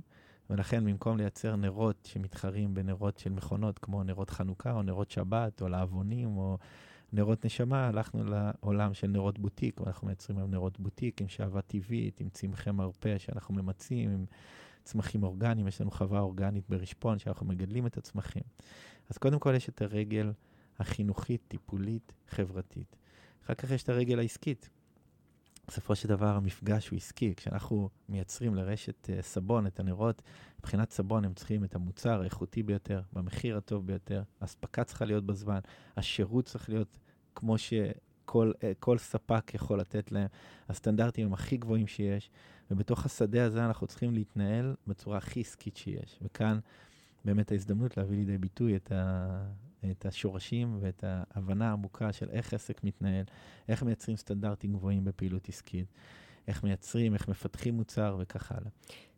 ולכן 0.50 0.86
במקום 0.86 1.17
לייצר 1.17 1.56
נרות 1.56 2.06
שמתחרים 2.12 2.73
בנרות 2.73 3.17
של 3.17 3.30
מכונות, 3.30 3.80
כמו 3.80 4.04
נרות 4.04 4.30
חנוכה 4.30 4.71
או 4.71 4.82
נרות 4.82 5.12
שבת 5.12 5.62
או 5.62 5.69
לעוונים 5.69 6.38
או 6.38 6.58
נרות 7.13 7.46
נשמה, 7.46 7.88
הלכנו 7.88 8.24
לעולם 8.24 8.93
של 8.93 9.08
נרות 9.08 9.39
בוטיק, 9.39 9.82
ואנחנו 9.82 10.08
מייצרים 10.08 10.38
היום 10.38 10.52
נרות 10.52 10.80
בוטיק 10.80 11.22
עם 11.22 11.28
שעווה 11.28 11.62
טבעית, 11.62 12.20
עם 12.20 12.30
צמחי 12.30 12.72
מרפא 12.72 13.17
שאנחנו 13.17 13.56
ממצים, 13.56 14.10
עם 14.10 14.26
צמחים 14.84 15.24
אורגניים, 15.24 15.67
יש 15.67 15.82
לנו 15.82 15.91
חווה 15.91 16.20
אורגנית 16.20 16.70
ברשפון 16.70 17.20
שאנחנו 17.20 17.46
מגדלים 17.46 17.86
את 17.86 17.98
הצמחים. 17.98 18.43
אז 19.10 19.17
קודם 19.17 19.39
כל 19.39 19.54
יש 19.56 19.70
את 19.70 19.82
הרגל 19.82 20.32
החינוכית, 20.80 21.41
טיפולית, 21.48 22.13
חברתית. 22.28 22.96
אחר 23.43 23.54
כך 23.54 23.72
יש 23.72 23.84
את 23.84 23.89
הרגל 23.89 24.20
העסקית. 24.20 24.70
בסופו 25.67 25.95
של 25.95 26.08
דבר 26.08 26.36
המפגש 26.36 26.89
הוא 26.89 26.97
עסקי. 26.97 27.34
כשאנחנו 27.36 27.89
מייצרים 28.10 28.56
לרשת 28.56 29.10
uh, 29.10 29.21
סבון 29.21 29.67
את 29.67 29.80
הנרות, 29.80 30.21
מבחינת 30.60 30.91
סבון 30.91 31.25
הם 31.25 31.34
צריכים 31.34 31.63
את 31.63 31.75
המוצר 31.75 32.21
האיכותי 32.21 32.63
ביותר, 32.63 33.01
במחיר 33.13 33.58
הטוב 33.58 33.88
ביותר, 33.88 34.23
האספקה 34.41 34.84
צריכה 34.84 35.06
להיות 35.06 35.25
בזמן, 35.25 35.60
השירות 35.97 36.45
צריך 36.45 36.69
להיות 36.69 36.97
כמו 37.36 37.58
שכל 37.58 38.51
uh, 38.82 38.97
ספק 38.97 39.51
יכול 39.53 39.80
לתת 39.80 40.12
להם, 40.12 40.27
הסטנדרטים 40.69 41.27
הם 41.27 41.34
הכי 41.34 41.58
גבוהים 41.58 41.88
שיש, 41.88 42.30
ובתוך 42.71 43.06
השדה 43.06 43.45
הזה 43.45 43.65
אנחנו 43.65 43.88
צריכים 43.88 44.13
להתנהל 44.13 44.75
בצורה 44.88 45.17
הכי 45.17 45.41
עסקית 45.41 45.77
שיש. 45.77 46.19
וכאן 46.21 46.60
באמת 47.25 47.51
ההזדמנות 47.51 47.97
להביא 47.97 48.17
לידי 48.17 48.38
ביטוי 48.38 48.75
את, 48.75 48.91
ה, 48.91 49.45
את 49.91 50.06
השורשים 50.06 50.78
ואת 50.80 51.04
ההבנה 51.08 51.69
העמוקה 51.69 52.13
של 52.13 52.30
איך 52.30 52.54
עסק 52.54 52.84
מתנהל, 52.84 53.26
איך 53.69 53.84
מייצרים 53.84 54.17
סטנדרטים 54.17 54.73
גבוהים 54.73 55.06
בפעילות 55.06 55.50
עסקית, 55.50 55.93
איך 56.47 56.63
מייצרים, 56.63 57.13
איך 57.13 57.28
מפתחים 57.28 57.73
מוצר 57.73 58.17
וכך 58.19 58.52
הלאה. 58.52 58.69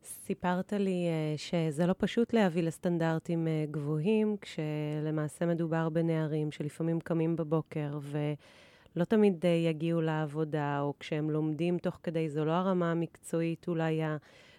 סיפרת 0.03 0.73
לי 0.73 1.07
uh, 1.07 1.37
שזה 1.37 1.85
לא 1.85 1.95
פשוט 1.97 2.33
להביא 2.33 2.63
לסטנדרטים 2.63 3.47
uh, 3.47 3.71
גבוהים, 3.71 4.35
כשלמעשה 4.41 5.45
מדובר 5.45 5.89
בנערים 5.89 6.51
שלפעמים 6.51 6.99
קמים 6.99 7.35
בבוקר 7.35 7.99
ולא 8.01 9.03
תמיד 9.03 9.45
uh, 9.45 9.47
יגיעו 9.47 10.01
לעבודה, 10.01 10.79
או 10.81 10.93
כשהם 10.99 11.29
לומדים 11.29 11.77
תוך 11.77 11.99
כדי, 12.03 12.29
זו 12.29 12.45
לא 12.45 12.51
הרמה 12.51 12.91
המקצועית 12.91 13.67
אולי 13.67 14.01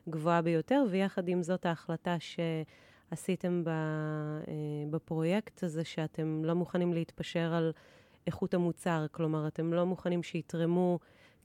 הגבוהה 0.06 0.42
ביותר, 0.42 0.84
ויחד 0.90 1.28
עם 1.28 1.42
זאת 1.42 1.66
ההחלטה 1.66 2.16
ש... 2.20 2.40
עשיתם 3.10 3.62
אה, 3.66 3.72
בפרויקט 4.90 5.64
הזה, 5.64 5.84
שאתם 5.84 6.44
לא 6.44 6.54
מוכנים 6.54 6.92
להתפשר 6.92 7.54
על 7.54 7.72
איכות 8.26 8.54
המוצר, 8.54 9.06
כלומר, 9.12 9.46
אתם 9.46 9.72
לא 9.72 9.86
מוכנים 9.86 10.22
שיתרמו 10.22 10.98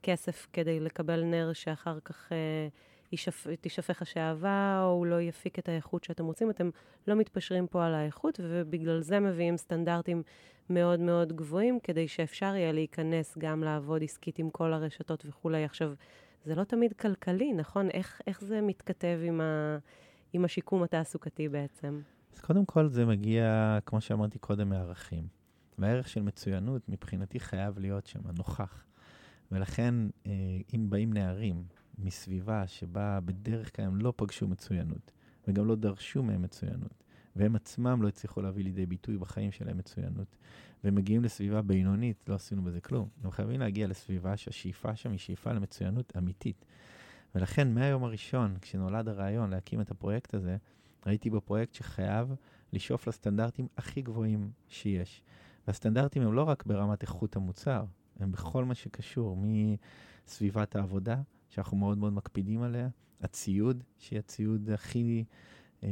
כסף 0.04 0.48
כדי 0.54 0.80
לקבל 0.80 1.24
נר 1.24 1.54
שאחר 1.54 2.00
כך 2.00 2.32
אה, 2.32 2.68
ישפ... 3.12 3.48
תשפך 3.62 4.02
השעווה, 4.02 4.82
או 4.84 4.92
הוא 4.92 5.06
לא 5.06 5.22
יפיק 5.22 5.60
את 5.60 5.70
האיכות 5.70 6.04
שאתם 6.04 6.26
רוצים. 6.26 6.50
אתם 6.50 6.70
לא 7.08 7.16
מתפשרים 7.16 7.68
פה 7.68 7.86
על 7.86 7.94
האיכות, 7.94 8.40
ובגלל 8.44 9.02
זה 9.02 9.20
מביאים 9.20 9.58
סטנדרטים 9.58 10.24
מאוד 10.70 11.00
מאוד 11.00 11.34
גבוהים, 11.34 11.80
כדי 11.80 12.08
שאפשר 12.08 12.56
יהיה 12.56 12.72
להיכנס 12.72 13.38
גם 13.38 13.64
לעבוד 13.64 14.04
עסקית 14.04 14.40
עם 14.40 14.50
כל 14.50 14.74
הרשתות 14.74 15.26
וכולי. 15.28 15.64
עכשיו, 15.64 15.94
זה 16.46 16.56
לא 16.56 16.64
תמיד 16.64 16.94
כלכלי, 16.94 17.54
נכון? 17.54 17.90
איך, 17.90 18.22
איך 18.28 18.42
זה 18.42 18.62
מתכתב 18.62 19.20
עם 19.24 19.42
ה... 19.42 19.78
עם 20.36 20.46
השיקום 20.46 20.84
התעסוקתי 20.84 21.50
בעצם? 21.50 22.02
אז 22.34 22.40
קודם 22.40 22.66
כל 22.66 22.88
זה 22.88 23.06
מגיע, 23.06 23.78
כמו 23.86 24.02
שאמרתי 24.02 24.40
קודם, 24.40 24.70
מערכים. 24.70 25.28
והערך 25.78 26.08
של 26.08 26.22
מצוינות 26.22 26.90
מבחינתי 26.90 27.40
חייב 27.40 27.80
להיות 27.80 28.08
שם, 28.08 28.20
נוכח. 28.38 28.86
ולכן, 29.52 29.96
אה, 30.26 30.32
אם 30.76 30.90
באים 30.90 31.14
נערים 31.14 31.64
מסביבה 32.00 32.68
שבה 32.68 33.20
בדרך 33.26 33.76
כלל 33.76 33.86
הם 33.86 33.98
לא 33.98 34.14
פגשו 34.16 34.48
מצוינות, 34.48 35.12
וגם 35.48 35.68
לא 35.68 35.76
דרשו 35.76 36.24
מהם 36.24 36.42
מצוינות, 36.42 37.04
והם 37.36 37.56
עצמם 37.56 38.02
לא 38.02 38.08
הצליחו 38.08 38.42
להביא 38.42 38.64
לידי 38.64 38.86
ביטוי 38.86 39.18
בחיים 39.18 39.52
שלהם 39.52 39.78
מצוינות, 39.78 40.36
והם 40.84 40.96
מגיעים 40.96 41.24
לסביבה 41.24 41.62
בינונית, 41.62 42.18
לא 42.28 42.36
עשינו 42.36 42.64
בזה 42.64 42.82
כלום. 42.82 43.10
הם 43.24 43.32
חייבים 43.32 43.60
להגיע 43.60 43.88
לסביבה 43.88 44.38
שהשאיפה 44.38 44.96
שם 44.96 45.12
היא 45.12 45.20
שאיפה 45.20 45.52
למצוינות 45.52 46.14
אמיתית. 46.18 46.66
ולכן 47.36 47.74
מהיום 47.74 48.04
הראשון, 48.04 48.58
כשנולד 48.62 49.08
הרעיון 49.08 49.50
להקים 49.50 49.82
את 49.82 49.92
הפרויקט 49.92 50.34
הזה, 50.34 50.58
ראיתי 51.06 51.30
בפרויקט 51.30 51.74
שחייב 51.74 52.36
לשאוף 52.74 53.08
לסטנדרטים 53.08 53.68
הכי 53.78 54.02
גבוהים 54.02 54.52
שיש. 54.68 55.22
והסטנדרטים 55.68 56.22
הם 56.22 56.34
לא 56.34 56.44
רק 56.44 56.66
ברמת 56.66 57.02
איכות 57.02 57.36
המוצר, 57.36 57.86
הם 58.20 58.32
בכל 58.32 58.66
מה 58.66 58.76
שקשור, 58.76 59.38
מסביבת 60.28 60.76
העבודה, 60.76 61.22
שאנחנו 61.50 61.78
מאוד 61.78 61.98
מאוד 61.98 62.14
מקפידים 62.14 62.62
עליה, 62.62 62.88
הציוד, 63.22 63.84
שיהיה 63.98 64.20
הציוד 64.20 64.70
הכי 64.70 65.24
אה, 65.84 65.90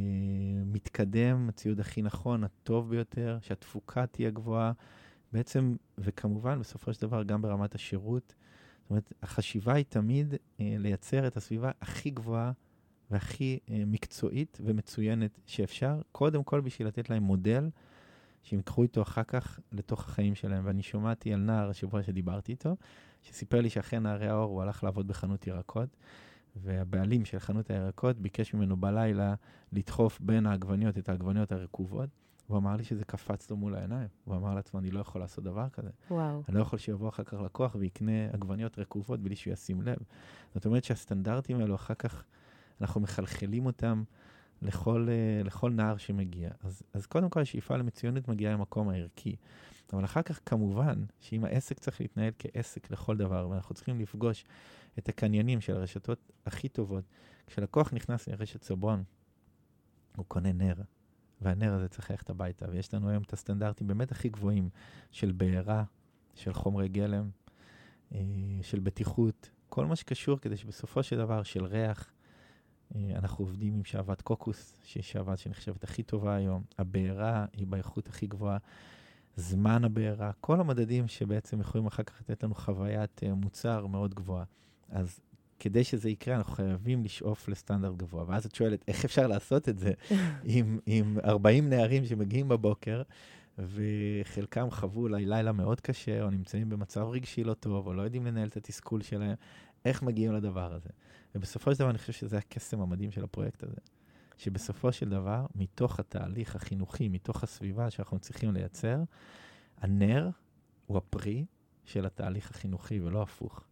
מתקדם, 0.65 1.49
הציוד 1.49 1.79
הכי 1.79 2.01
נכון, 2.01 2.43
הטוב 2.43 2.89
ביותר, 2.89 3.37
שהתפוקה 3.41 4.07
תהיה 4.07 4.29
גבוהה, 4.29 4.71
בעצם, 5.33 5.75
וכמובן, 5.97 6.59
בסופו 6.59 6.93
של 6.93 7.01
דבר, 7.01 7.23
גם 7.23 7.41
ברמת 7.41 7.75
השירות. 7.75 8.33
זאת 8.83 8.89
אומרת, 8.89 9.13
החשיבה 9.23 9.73
היא 9.73 9.85
תמיד 9.89 10.33
אה, 10.59 10.75
לייצר 10.79 11.27
את 11.27 11.37
הסביבה 11.37 11.71
הכי 11.81 12.09
גבוהה 12.09 12.51
והכי 13.11 13.59
אה, 13.69 13.83
מקצועית 13.87 14.57
ומצוינת 14.63 15.39
שאפשר, 15.45 16.01
קודם 16.11 16.43
כל 16.43 16.61
בשביל 16.61 16.87
לתת 16.87 17.09
להם 17.09 17.23
מודל 17.23 17.69
שהם 18.43 18.59
ייקחו 18.59 18.83
איתו 18.83 19.01
אחר 19.01 19.23
כך 19.23 19.59
לתוך 19.71 20.05
החיים 20.05 20.35
שלהם. 20.35 20.65
ואני 20.65 20.83
שמעתי 20.83 21.33
על 21.33 21.39
נער 21.39 21.69
השבוע 21.69 22.03
שדיברתי 22.03 22.51
איתו, 22.51 22.75
שסיפר 23.21 23.61
לי 23.61 23.69
שאחרי 23.69 23.99
נערי 23.99 24.27
האור 24.27 24.51
הוא 24.51 24.61
הלך 24.61 24.83
לעבוד 24.83 25.07
בחנות 25.07 25.47
ירקות, 25.47 25.97
והבעלים 26.55 27.25
של 27.25 27.39
חנות 27.39 27.69
הירקות 27.69 28.19
ביקש 28.19 28.53
ממנו 28.53 28.77
בלילה 28.77 29.35
לדחוף 29.71 30.19
בין 30.21 30.45
העגבניות 30.45 30.97
את 30.97 31.09
העגבניות 31.09 31.51
הרקובות. 31.51 32.09
הוא 32.47 32.57
אמר 32.57 32.75
לי 32.75 32.83
שזה 32.83 33.05
קפץ 33.05 33.49
לו 33.49 33.57
מול 33.57 33.75
העיניים. 33.75 34.07
הוא 34.23 34.35
אמר 34.35 34.55
לעצמו, 34.55 34.79
אני 34.79 34.91
לא 34.91 34.99
יכול 34.99 35.21
לעשות 35.21 35.43
דבר 35.43 35.69
כזה. 35.69 35.89
וואו. 36.11 36.43
אני 36.49 36.57
לא 36.57 36.61
יכול 36.61 36.79
שיבוא 36.79 37.09
אחר 37.09 37.23
כך 37.23 37.33
לקוח 37.33 37.75
ויקנה 37.79 38.29
עגבניות 38.33 38.79
רקובות 38.79 39.19
בלי 39.19 39.35
שהוא 39.35 39.53
ישים 39.53 39.81
לב. 39.81 39.97
זאת 40.53 40.65
אומרת 40.65 40.83
שהסטנדרטים 40.83 41.59
האלו, 41.59 41.75
אחר 41.75 41.93
כך 41.93 42.23
אנחנו 42.81 43.01
מחלחלים 43.01 43.65
אותם 43.65 44.03
לכל, 44.61 45.07
uh, 45.07 45.47
לכל 45.47 45.71
נער 45.71 45.97
שמגיע. 45.97 46.49
אז, 46.63 46.83
אז 46.93 47.05
קודם 47.05 47.29
כל 47.29 47.41
השאיפה 47.41 47.77
למצוינות 47.77 48.27
מגיעה 48.27 48.53
למקום 48.53 48.89
הערכי. 48.89 49.35
אבל 49.93 50.05
אחר 50.05 50.21
כך 50.21 50.39
כמובן 50.45 51.03
שאם 51.19 51.45
העסק 51.45 51.79
צריך 51.79 52.01
להתנהל 52.01 52.31
כעסק 52.39 52.91
לכל 52.91 53.17
דבר, 53.17 53.47
ואנחנו 53.49 53.75
צריכים 53.75 53.99
לפגוש 53.99 54.45
את 54.99 55.09
הקניינים 55.09 55.61
של 55.61 55.75
הרשתות 55.75 56.31
הכי 56.45 56.69
טובות, 56.69 57.03
כשלקוח 57.47 57.93
נכנס 57.93 58.27
לרשת 58.27 58.63
סבון, 58.63 59.03
הוא 60.15 60.25
קונה 60.27 60.53
נר, 60.53 60.75
והנר 61.43 61.73
הזה 61.73 61.87
צריך 61.87 62.11
ללכת 62.11 62.29
הביתה, 62.29 62.65
ויש 62.71 62.93
לנו 62.93 63.09
היום 63.09 63.23
את 63.23 63.33
הסטנדרטים 63.33 63.87
באמת 63.87 64.11
הכי 64.11 64.29
גבוהים 64.29 64.69
של 65.11 65.31
בעירה, 65.31 65.83
של 66.35 66.53
חומרי 66.53 66.89
גלם, 66.89 67.29
אה, 68.13 68.19
של 68.61 68.79
בטיחות, 68.79 69.49
כל 69.69 69.85
מה 69.85 69.95
שקשור 69.95 70.37
כדי 70.37 70.57
שבסופו 70.57 71.03
של 71.03 71.17
דבר, 71.17 71.43
של 71.43 71.65
ריח, 71.65 72.11
אה, 72.95 73.11
אנחנו 73.15 73.45
עובדים 73.45 73.73
עם 73.73 73.83
שעוות 73.83 74.21
קוקוס, 74.21 74.77
שהיא 74.83 75.03
שעוות 75.03 75.39
שנחשבת 75.39 75.83
הכי 75.83 76.03
טובה 76.03 76.35
היום. 76.35 76.63
הבעירה 76.77 77.45
היא 77.53 77.67
באיכות 77.67 78.07
הכי 78.07 78.27
גבוהה. 78.27 78.57
זמן 79.35 79.83
הבעירה, 79.83 80.31
כל 80.41 80.59
המדדים 80.59 81.07
שבעצם 81.07 81.61
יכולים 81.61 81.87
אחר 81.87 82.03
כך 82.03 82.21
לתת 82.21 82.43
לנו 82.43 82.55
חוויית 82.55 83.21
uh, 83.23 83.33
מוצר 83.33 83.87
מאוד 83.87 84.13
גבוהה. 84.13 84.43
אז 84.89 85.19
כדי 85.63 85.83
שזה 85.83 86.09
יקרה, 86.09 86.35
אנחנו 86.35 86.53
חייבים 86.53 87.03
לשאוף 87.03 87.47
לסטנדרט 87.47 87.97
גבוה. 87.97 88.23
ואז 88.27 88.45
את 88.45 88.55
שואלת, 88.55 88.83
איך 88.87 89.05
אפשר 89.05 89.27
לעשות 89.27 89.69
את 89.69 89.79
זה 89.79 89.93
עם, 90.43 90.79
עם 90.85 91.17
40 91.25 91.69
נערים 91.69 92.05
שמגיעים 92.05 92.47
בבוקר, 92.47 93.01
וחלקם 93.57 94.71
חוו 94.71 95.01
אולי 95.01 95.25
לילה 95.25 95.51
מאוד 95.51 95.81
קשה, 95.81 96.23
או 96.23 96.29
נמצאים 96.29 96.69
במצב 96.69 97.01
רגשי 97.01 97.43
לא 97.43 97.53
טוב, 97.53 97.87
או 97.87 97.93
לא 97.93 98.01
יודעים 98.01 98.25
לנהל 98.25 98.47
את 98.47 98.57
התסכול 98.57 99.01
שלהם, 99.01 99.35
איך 99.85 100.03
מגיעים 100.03 100.33
לדבר 100.33 100.73
הזה? 100.73 100.89
ובסופו 101.35 101.73
של 101.73 101.79
דבר 101.79 101.89
אני 101.89 101.97
חושב 101.97 102.13
שזה 102.13 102.37
הקסם 102.37 102.81
המדהים 102.81 103.11
של 103.11 103.23
הפרויקט 103.23 103.63
הזה. 103.63 103.77
שבסופו 104.37 104.91
של 104.91 105.09
דבר, 105.09 105.45
מתוך 105.55 105.99
התהליך 105.99 106.55
החינוכי, 106.55 107.09
מתוך 107.09 107.43
הסביבה 107.43 107.89
שאנחנו 107.89 108.19
צריכים 108.19 108.53
לייצר, 108.53 109.03
הנר 109.77 110.29
הוא 110.85 110.97
הפרי 110.97 111.45
של 111.85 112.05
התהליך 112.05 112.51
החינוכי 112.51 112.99
ולא 112.99 113.21
הפוך. 113.21 113.63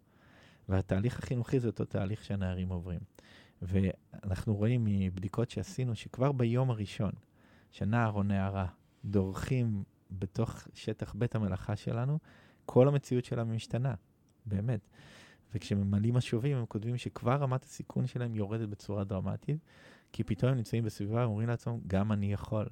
והתהליך 0.71 1.19
החינוכי 1.19 1.59
זה 1.59 1.67
אותו 1.67 1.85
תהליך 1.85 2.23
שהנערים 2.23 2.69
עוברים. 2.69 2.99
ואנחנו 3.61 4.55
רואים 4.55 4.83
מבדיקות 4.85 5.49
שעשינו 5.49 5.95
שכבר 5.95 6.31
ביום 6.31 6.69
הראשון 6.69 7.11
שנער 7.71 8.11
או 8.11 8.23
נערה 8.23 8.67
דורכים 9.05 9.83
בתוך 10.11 10.67
שטח 10.73 11.13
בית 11.13 11.35
המלאכה 11.35 11.75
שלנו, 11.75 12.19
כל 12.65 12.87
המציאות 12.87 13.25
שלהם 13.25 13.55
משתנה, 13.55 13.93
באמת. 14.45 14.89
וכשממלאים 15.53 16.13
משובים 16.13 16.57
הם 16.57 16.65
כותבים 16.65 16.97
שכבר 16.97 17.35
רמת 17.35 17.63
הסיכון 17.63 18.07
שלהם 18.07 18.35
יורדת 18.35 18.69
בצורה 18.69 19.03
דרמטית, 19.03 19.57
כי 20.11 20.23
פתאום 20.23 20.51
הם 20.51 20.57
נמצאים 20.57 20.83
בסביבה 20.83 21.27
ואומרים 21.27 21.47
לעצמם, 21.47 21.79
גם 21.87 22.11
אני 22.11 22.33
יכול, 22.33 22.65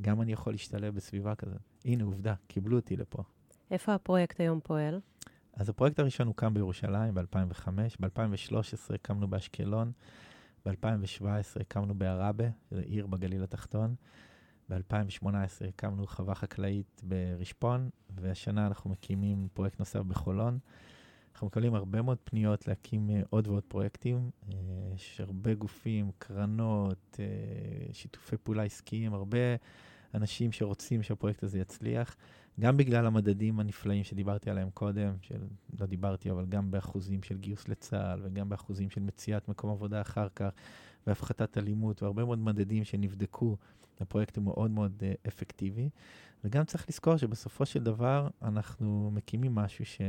גם 0.00 0.22
אני 0.22 0.32
יכול 0.32 0.52
להשתלב 0.52 0.94
בסביבה 0.94 1.34
כזאת. 1.34 1.60
הנה, 1.84 2.04
עובדה, 2.04 2.34
קיבלו 2.46 2.76
אותי 2.76 2.96
לפה. 2.96 3.22
איפה 3.70 3.94
הפרויקט 3.94 4.40
היום 4.40 4.60
פועל? 4.62 5.00
אז 5.52 5.68
הפרויקט 5.68 5.98
הראשון 5.98 6.26
הוקם 6.26 6.54
בירושלים 6.54 7.14
ב-2005, 7.14 7.68
ב-2013 8.00 8.94
הקמנו 8.94 9.28
באשקלון, 9.28 9.92
ב-2017 10.66 11.60
הקמנו 11.60 11.94
בעראבה, 11.94 12.44
שזו 12.70 12.80
עיר 12.80 13.06
בגליל 13.06 13.42
התחתון, 13.42 13.94
ב-2018 14.68 15.26
הקמנו 15.68 16.06
חווה 16.06 16.34
חקלאית 16.34 17.02
ברשפון, 17.04 17.90
והשנה 18.10 18.66
אנחנו 18.66 18.90
מקימים 18.90 19.48
פרויקט 19.54 19.78
נוסף 19.78 20.00
בחולון. 20.00 20.58
אנחנו 21.34 21.46
מקבלים 21.46 21.74
הרבה 21.74 22.02
מאוד 22.02 22.18
פניות 22.24 22.68
להקים 22.68 23.10
uh, 23.10 23.26
עוד 23.30 23.48
ועוד 23.48 23.62
פרויקטים. 23.68 24.30
Uh, 24.50 24.54
יש 24.94 25.20
הרבה 25.20 25.54
גופים, 25.54 26.10
קרנות, 26.18 27.16
uh, 27.16 27.94
שיתופי 27.94 28.36
פעולה 28.36 28.62
עסקיים, 28.62 29.14
הרבה 29.14 29.38
אנשים 30.14 30.52
שרוצים 30.52 31.02
שהפרויקט 31.02 31.42
הזה 31.42 31.58
יצליח, 31.58 32.16
גם 32.60 32.76
בגלל 32.76 33.06
המדדים 33.06 33.60
הנפלאים 33.60 34.04
שדיברתי 34.04 34.50
עליהם 34.50 34.70
קודם, 34.70 35.14
של, 35.20 35.40
לא 35.80 35.86
דיברתי, 35.86 36.30
אבל 36.30 36.46
גם 36.46 36.70
באחוזים 36.70 37.22
של 37.22 37.38
גיוס 37.38 37.68
לצה"ל, 37.68 38.20
וגם 38.24 38.48
באחוזים 38.48 38.90
של 38.90 39.00
מציאת 39.00 39.48
מקום 39.48 39.70
עבודה 39.70 40.00
אחר 40.00 40.28
כך, 40.36 40.50
והפחתת 41.06 41.58
אלימות, 41.58 42.02
והרבה 42.02 42.24
מאוד 42.24 42.38
מדדים 42.38 42.84
שנבדקו. 42.84 43.56
הפרויקט 44.00 44.36
הוא 44.36 44.44
מאוד 44.44 44.70
מאוד 44.70 45.02
uh, 45.02 45.28
אפקטיבי. 45.28 45.88
וגם 46.44 46.64
צריך 46.64 46.88
לזכור 46.88 47.16
שבסופו 47.16 47.66
של 47.66 47.82
דבר 47.82 48.28
אנחנו 48.42 49.10
מקימים 49.14 49.54
משהו 49.54 49.84
ש... 49.84 50.00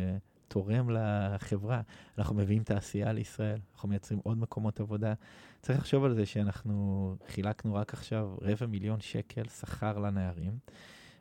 תורם 0.53 0.89
לחברה. 0.89 1.81
אנחנו 2.17 2.35
מביאים 2.35 2.63
תעשייה 2.63 3.13
לישראל, 3.13 3.59
אנחנו 3.73 3.89
מייצרים 3.89 4.19
עוד 4.23 4.37
מקומות 4.37 4.79
עבודה. 4.79 5.13
צריך 5.61 5.79
לחשוב 5.79 6.03
על 6.03 6.13
זה 6.13 6.25
שאנחנו 6.25 7.15
חילקנו 7.27 7.75
רק 7.75 7.93
עכשיו 7.93 8.35
רבע 8.41 8.65
מיליון 8.65 9.01
שקל 9.01 9.43
שכר 9.49 9.99
לנערים. 9.99 10.57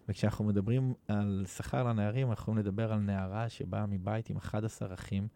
וכשאנחנו 0.08 0.44
מדברים 0.44 0.94
על 1.08 1.44
שכר 1.56 1.82
לנערים, 1.82 2.30
אנחנו 2.30 2.42
יכולים 2.42 2.58
לדבר 2.58 2.92
על 2.92 2.98
נערה 2.98 3.48
שבאה 3.48 3.86
מבית 3.86 4.30
עם 4.30 4.36
11 4.36 4.94
אחים, 4.94 5.28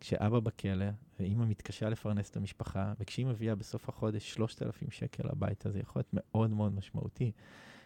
כשאבא 0.00 0.40
בכלא, 0.40 0.86
ואימא 1.20 1.44
מתקשה 1.44 1.88
לפרנס 1.88 2.30
את 2.30 2.36
המשפחה, 2.36 2.92
וכשהיא 3.00 3.26
מביאה 3.26 3.54
בסוף 3.54 3.88
החודש 3.88 4.32
3,000 4.32 4.90
שקל 4.90 5.28
הביתה, 5.28 5.70
זה 5.70 5.78
יכול 5.78 6.00
להיות 6.00 6.10
מאוד 6.12 6.50
מאוד 6.50 6.74
משמעותי. 6.74 7.32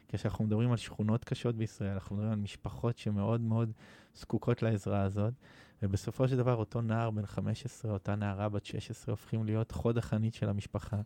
כשאנחנו 0.08 0.44
מדברים 0.44 0.70
על 0.70 0.76
שכונות 0.76 1.24
קשות 1.24 1.56
בישראל, 1.56 1.90
אנחנו 1.92 2.16
מדברים 2.16 2.32
על 2.32 2.38
משפחות 2.38 2.98
שמאוד 2.98 3.40
מאוד 3.40 3.72
זקוקות 4.14 4.62
לעזרה 4.62 5.02
הזאת, 5.02 5.34
ובסופו 5.82 6.28
של 6.28 6.36
דבר 6.36 6.56
אותו 6.56 6.80
נער 6.80 7.10
בן 7.10 7.26
15, 7.26 7.92
אותה 7.92 8.14
נערה 8.14 8.48
בת 8.48 8.64
16, 8.64 9.12
הופכים 9.12 9.44
להיות 9.44 9.70
חוד 9.70 9.98
החנית 9.98 10.34
של 10.34 10.48
המשפחה. 10.48 11.00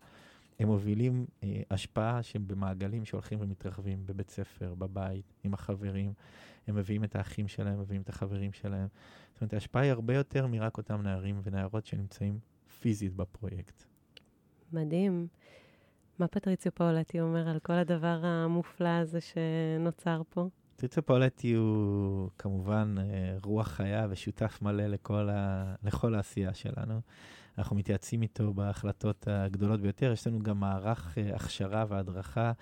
הם 0.59 0.69
מובילים 0.69 1.27
אה, 1.42 1.62
השפעה 1.71 2.23
שהם 2.23 2.49
במעגלים 2.49 3.05
שהולכים 3.05 3.40
ומתרחבים, 3.40 4.07
בבית 4.07 4.31
ספר, 4.31 4.75
בבית, 4.75 5.35
עם 5.45 5.55
החברים. 5.55 6.12
הם 6.66 6.75
מביאים 6.75 7.05
את 7.05 7.16
האחים 7.16 7.49
שלהם, 7.49 7.81
מביאים 7.81 8.03
את 8.03 8.09
החברים 8.09 8.53
שלהם. 8.53 8.88
זאת 9.33 9.40
אומרת, 9.40 9.55
ההשפעה 9.55 9.83
היא 9.83 9.92
הרבה 9.92 10.14
יותר 10.14 10.47
מרק 10.47 10.79
אותם 10.79 11.03
נערים 11.03 11.40
ונערות 11.42 11.87
שנמצאים 11.87 12.38
פיזית 12.81 13.14
בפרויקט. 13.14 13.85
מדהים. 14.73 15.27
מה 16.19 16.29
פטריציו 16.29 16.75
פאולטי 16.75 17.21
אומר 17.21 17.49
על 17.49 17.59
כל 17.59 17.73
הדבר 17.73 18.21
המופלא 18.23 18.88
הזה 18.88 19.19
שנוצר 19.21 20.23
פה? 20.31 20.49
פטריציו 20.77 21.07
פאולטי 21.07 21.53
הוא 21.53 22.31
כמובן 22.39 22.95
אה, 22.99 23.37
רוח 23.43 23.69
חיה 23.69 24.07
ושותף 24.11 24.59
מלא 24.62 24.87
לכל, 24.87 25.29
ה... 25.33 25.75
לכל 25.83 26.15
העשייה 26.15 26.55
שלנו. 26.55 27.01
אנחנו 27.59 27.77
מתייעצים 27.77 28.23
איתו 28.23 28.55
בהחלטות 28.55 29.29
הגדולות 29.31 29.81
ביותר. 29.81 30.12
יש 30.12 30.27
לנו 30.27 30.39
גם 30.39 30.61
מערך 30.61 31.19
אה, 31.19 31.35
הכשרה 31.37 31.85
והדרכה. 31.89 32.53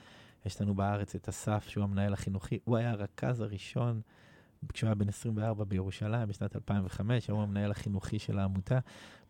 יש 0.46 0.60
לנו 0.60 0.74
בארץ 0.74 1.14
את 1.14 1.28
אסף, 1.28 1.66
שהוא 1.68 1.84
המנהל 1.84 2.12
החינוכי. 2.12 2.58
הוא 2.64 2.76
היה 2.76 2.90
הרכז 2.90 3.40
הראשון 3.40 4.00
כשהוא 4.72 4.88
היה 4.88 4.94
בן 4.94 5.08
24 5.08 5.64
בירושלים 5.64 6.28
בשנת 6.28 6.56
2005, 6.56 7.28
היום 7.28 7.40
המנהל 7.40 7.70
החינוכי 7.70 8.18
של 8.18 8.38
העמותה. 8.38 8.78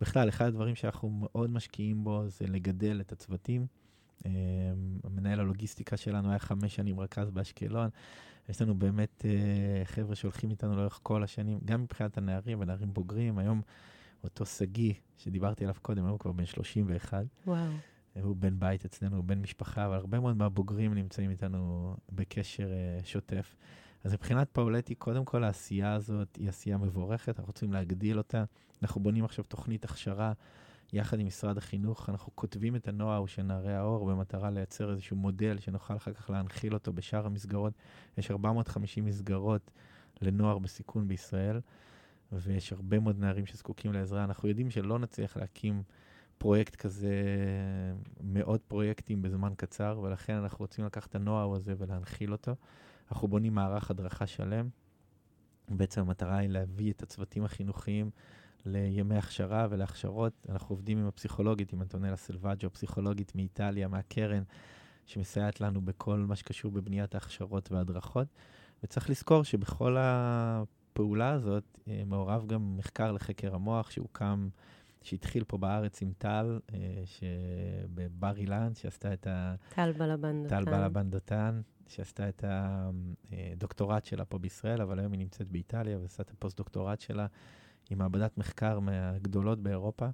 בכלל, 0.01 0.29
אחד 0.29 0.47
הדברים 0.47 0.75
שאנחנו 0.75 1.11
מאוד 1.11 1.51
משקיעים 1.51 2.05
בו 2.05 2.23
זה 2.29 2.47
לגדל 2.47 3.01
את 3.01 3.13
הצוותים. 3.13 3.67
אה, 4.27 4.31
המנהל 5.05 5.41
הלוגיסטיקה 5.41 5.97
שלנו 5.97 6.31
היה 6.31 6.39
חמש 6.39 6.75
שנים 6.75 7.01
רכז 7.01 7.31
באשקלון. 7.31 7.89
יש 8.49 8.63
לנו 8.63 8.75
באמת 8.75 9.25
אה, 9.25 9.85
חבר'ה 9.85 10.15
שהולכים 10.15 10.51
איתנו 10.51 10.77
לאורך 10.77 11.01
כל 11.03 11.23
השנים, 11.23 11.59
גם 11.65 11.83
מבחינת 11.83 12.19
הנערים 12.19 12.61
ונערים 12.61 12.93
בוגרים. 12.93 13.39
היום 13.39 13.63
אותו 14.25 14.47
שגיא, 14.47 14.95
שדיברתי 15.17 15.65
עליו 15.65 15.77
קודם, 15.83 16.07
הוא 16.07 16.19
כבר 16.19 16.33
בן 16.33 16.47
31. 16.47 17.25
וואו. 17.47 17.71
הוא 18.23 18.37
בן 18.37 18.59
בית 18.59 18.85
אצלנו, 18.85 19.17
הוא 19.17 19.25
בן 19.25 19.39
משפחה, 19.39 19.87
אבל 19.87 19.95
הרבה 19.95 20.21
מאוד 20.21 20.37
מהבוגרים 20.37 20.95
נמצאים 20.95 21.31
איתנו 21.31 21.97
בקשר 22.13 22.69
uh, 22.69 23.07
שוטף. 23.07 23.57
אז 24.05 24.13
מבחינת 24.13 24.49
פאולטי, 24.53 24.95
קודם 24.95 25.25
כל 25.25 25.45
העשייה 25.45 25.95
הזאת 25.95 26.37
היא 26.37 26.49
עשייה 26.49 26.79
מבורכת, 26.79 27.29
אנחנו 27.29 27.47
רוצים 27.47 27.73
להגדיל 27.73 28.19
אותה. 28.19 28.45
אנחנו 28.83 29.01
בונים 29.01 29.25
עכשיו 29.25 29.45
תוכנית 29.45 29.85
הכשרה 29.85 30.33
יחד 30.95 31.21
עם 31.21 31.27
משרד 31.27 31.59
החינוך, 31.59 32.11
אנחנו 32.11 32.33
כותבים 32.35 32.77
את 32.77 32.89
הנוער 32.89 33.27
של 33.27 33.43
נערי 33.43 33.75
האור 33.75 34.07
במטרה 34.07 34.51
לייצר 34.51 34.91
איזשהו 34.91 35.17
מודל 35.17 35.59
שנוכל 35.59 35.97
אחר 35.97 36.13
כך 36.13 36.31
להנחיל 36.31 36.75
אותו 36.75 36.93
בשאר 36.93 37.27
המסגרות. 37.27 37.73
יש 38.19 38.31
450 38.31 39.05
מסגרות 39.05 39.71
לנוער 40.23 40.59
בסיכון 40.59 41.09
בישראל, 41.09 41.61
ויש 42.33 42.73
הרבה 42.73 43.01
מאוד 43.01 43.19
נערים 43.19 43.47
שזקוקים 43.47 43.93
לעזרה. 43.93 44.25
אנחנו 44.25 44.49
יודעים 44.49 44.71
שלא 44.71 44.99
נצליח 44.99 45.37
להקים 45.37 45.83
פרויקט 46.39 46.77
כזה, 46.77 47.15
מאות 48.21 48.63
פרויקטים 48.69 49.23
בזמן 49.23 49.53
קצר, 49.57 50.01
ולכן 50.03 50.35
אנחנו 50.35 50.59
רוצים 50.59 50.85
לקחת 50.85 51.11
את 51.11 51.15
הנוער 51.15 51.55
הזה 51.55 51.75
ולהנחיל 51.79 52.33
אותו. 52.33 52.55
אנחנו 53.11 53.29
בונים 53.29 53.55
מערך 53.55 53.91
הדרכה 53.91 54.27
שלם. 54.27 54.69
בעצם 55.69 56.01
המטרה 56.01 56.37
היא 56.37 56.49
להביא 56.49 56.93
את 56.93 57.03
הצוותים 57.03 57.45
החינוכיים 57.45 58.11
לימי 58.67 59.17
הכשרה 59.17 59.67
ולהכשרות. 59.71 60.47
אנחנו 60.49 60.73
עובדים 60.73 60.99
עם 60.99 61.07
הפסיכולוגית, 61.07 61.73
עם 61.73 61.83
אנטונלה 61.83 62.17
סלוואג'ו, 62.17 62.71
פסיכולוגית 62.71 63.35
מאיטליה, 63.35 63.89
מהקרן, 63.89 64.43
שמסייעת 65.07 65.61
לנו 65.61 65.81
בכל 65.81 66.19
מה 66.19 66.37
שקשור 66.37 66.73
בבניית 66.73 67.15
ההכשרות 67.15 67.73
וההדרכות. 67.73 68.29
וצריך 68.85 69.11
לזכור 69.11 69.45
שבכל 69.45 69.97
הפעולה 69.99 71.31
הזאת 71.31 71.65
אה, 71.89 72.03
מעורב 72.07 72.47
גם 72.47 72.77
מחקר 72.77 73.13
לחקר 73.13 73.55
המוח 73.55 73.91
שהוקם, 73.91 74.49
שהתחיל 75.03 75.45
פה 75.45 75.59
בארץ 75.59 76.03
עם 76.03 76.13
טל, 76.19 76.61
אה, 76.75 76.79
בבר 77.95 78.37
אילן, 78.37 78.75
שעשתה 78.75 79.13
את 79.13 79.27
ה... 79.27 79.55
טל 79.75 79.93
בלבן 79.93 80.43
דותן. 80.43 80.65
טל 80.65 80.65
בלבן 80.65 81.11
דותן, 81.11 81.61
שעשתה 81.89 82.29
את 82.29 82.45
הדוקטורט 82.49 84.05
שלה 84.05 84.25
פה 84.25 84.39
בישראל, 84.39 84.83
אבל 84.83 84.99
היום 84.99 85.13
היא 85.13 85.19
נמצאת 85.19 85.49
באיטליה 85.49 85.99
ועשתה 85.99 86.23
את 86.23 86.31
הפוסט-דוקטורט 86.31 87.01
שלה 87.01 87.27
עם 87.91 87.99
מעבדת 87.99 88.39
מחקר 88.39 88.81
מהגדולות 88.81 89.63
באירופה, 89.63 90.07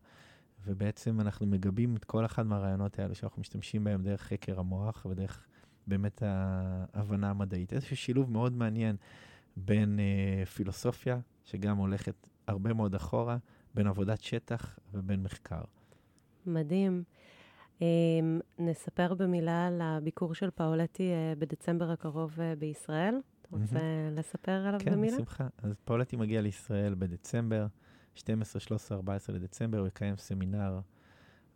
ובעצם 0.66 1.20
אנחנו 1.20 1.46
מגבים 1.46 1.96
את 1.96 2.04
כל 2.04 2.24
אחד 2.24 2.46
מהרעיונות 2.46 2.98
האלה 2.98 3.14
שאנחנו 3.14 3.40
משתמשים 3.40 3.85
בהם 3.85 4.02
דרך 4.02 4.22
חקר 4.22 4.61
המוח 4.61 5.06
ודרך 5.11 5.46
באמת 5.87 6.22
ההבנה 6.94 7.30
המדעית. 7.30 7.72
איזשהו 7.72 7.96
שילוב 7.96 8.30
מאוד 8.30 8.52
מעניין 8.52 8.96
בין 9.56 10.00
אה, 10.00 10.46
פילוסופיה, 10.46 11.18
שגם 11.44 11.76
הולכת 11.76 12.28
הרבה 12.46 12.74
מאוד 12.74 12.94
אחורה, 12.94 13.37
בין 13.74 13.87
עבודת 13.87 14.20
שטח 14.20 14.78
ובין 14.94 15.22
מחקר. 15.22 15.62
מדהים. 16.46 17.02
אמ, 17.80 18.40
נספר 18.59 19.14
במילה 19.14 19.66
על 19.66 19.80
הביקור 19.83 20.35
של 20.35 20.50
פאולטי 20.50 21.11
אה, 21.12 21.33
בדצמבר 21.38 21.90
הקרוב 21.90 22.40
אה, 22.40 22.54
בישראל. 22.59 23.14
רוצה. 23.50 23.76
לספר 24.12 24.52
עליו 24.52 24.80
כן, 24.84 24.92
במילה? 24.92 25.16
כן, 25.16 25.22
בשמחה. 25.22 25.48
אז 25.58 25.74
פאולטי 25.84 26.16
מגיע 26.16 26.40
לישראל 26.40 26.94
בדצמבר, 26.94 27.66
12, 28.14 28.60
13, 28.60 28.96
14 28.96 29.36
לדצמבר, 29.36 29.78
הוא 29.78 29.88
יקיים 29.88 30.16
סמינר 30.16 30.80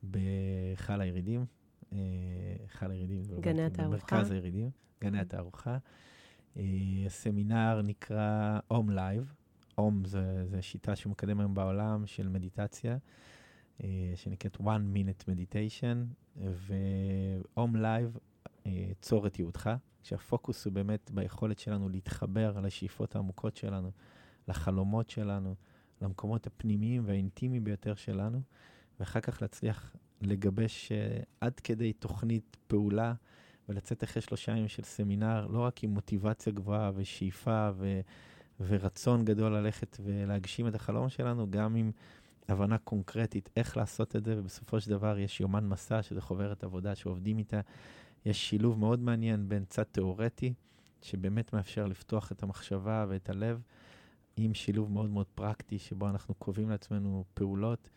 בהיכל 0.03 1.01
הירידים. 1.01 1.47
היכל 1.91 2.91
הירידים, 2.91 3.23
גני 3.41 3.65
התערוכה. 3.65 4.17
במרכז 4.17 4.31
הירידים, 4.31 4.71
גני 5.01 5.21
התערוכה. 5.21 5.79
הסמינר 7.07 7.83
נקרא 7.83 8.59
אום 8.71 8.91
live. 8.91 9.35
אום 9.79 10.05
זה 10.05 10.63
שיטה 10.63 10.97
שמקדם 10.97 11.41
היום 11.41 11.55
בעולם 11.55 12.07
של 12.07 12.29
מדיטציה. 12.29 12.99
אה, 13.83 14.13
שנקראת 14.15 14.57
one 14.57 14.97
minute 14.97 15.25
meditation, 15.29 15.97
ו-אום 16.37 17.75
live, 17.75 18.17
אה, 18.17 18.21
צור 19.01 19.27
את 19.27 19.39
ייעודך, 19.39 19.71
שהפוקוס 20.03 20.65
הוא 20.65 20.73
באמת 20.73 21.11
ביכולת 21.11 21.59
שלנו 21.59 21.89
להתחבר 21.89 22.61
לשאיפות 22.61 23.17
העמוקות 23.17 23.57
שלנו, 23.57 23.91
לחלומות 24.49 25.11
שלנו, 25.11 25.55
למקומות 26.03 26.47
הפנימיים 26.47 27.03
והאינטימיים 27.07 27.65
ביותר 27.65 27.95
שלנו, 27.95 28.43
ואחר 29.01 29.21
כך 29.21 29.43
להצליח 29.43 29.97
לגבש 30.23 30.93
uh, 30.93 31.25
עד 31.41 31.61
כדי 31.61 31.93
תוכנית 31.93 32.57
פעולה 32.67 33.15
ולצאת 33.69 34.05
אחרי 34.05 34.23
שלושה 34.23 34.53
ימים 34.53 34.69
של 34.69 34.83
סמינר, 34.83 35.47
לא 35.47 35.59
רק 35.59 35.85
עם 35.85 35.91
מוטיבציה 35.91 36.53
גבוהה 36.53 36.91
ושאיפה 36.95 37.71
ו- 37.75 38.01
ורצון 38.61 39.25
גדול 39.25 39.57
ללכת 39.57 39.97
ולהגשים 40.05 40.69
את 40.69 40.75
החלום 40.75 41.09
שלנו, 41.09 41.51
גם 41.51 41.77
עם 41.77 41.91
הבנה 42.49 42.79
קונקרטית 42.79 43.51
איך 43.57 43.77
לעשות 43.77 44.17
את 44.17 44.25
זה, 44.25 44.39
ובסופו 44.39 44.81
של 44.81 44.91
דבר 44.91 45.19
יש 45.19 45.41
יומן 45.41 45.67
מסע, 45.69 46.03
שזה 46.03 46.21
חוברת 46.21 46.65
עבודה 46.65 46.95
שעובדים 46.95 47.39
איתה. 47.39 47.61
יש 48.27 48.51
שילוב 48.51 48.79
מאוד 48.79 49.01
מעניין 49.01 49.49
בין 49.49 49.65
צד 49.65 49.83
תיאורטי, 49.83 50.55
שבאמת 51.03 51.53
מאפשר 51.53 51.87
לפתוח 51.87 52.33
את 52.33 52.43
המחשבה 52.43 53.07
ואת 53.09 53.31
הלב, 53.31 53.63
עם 54.37 54.55
שילוב 54.55 54.93
מאוד 54.93 55.11
מאוד 55.11 55.27
פרקטי, 55.35 55.79
שבו 55.79 56.09
אנחנו 56.09 56.35
קובעים 56.35 56.71
לעצמנו 56.71 57.25
פעולות, 57.35 57.89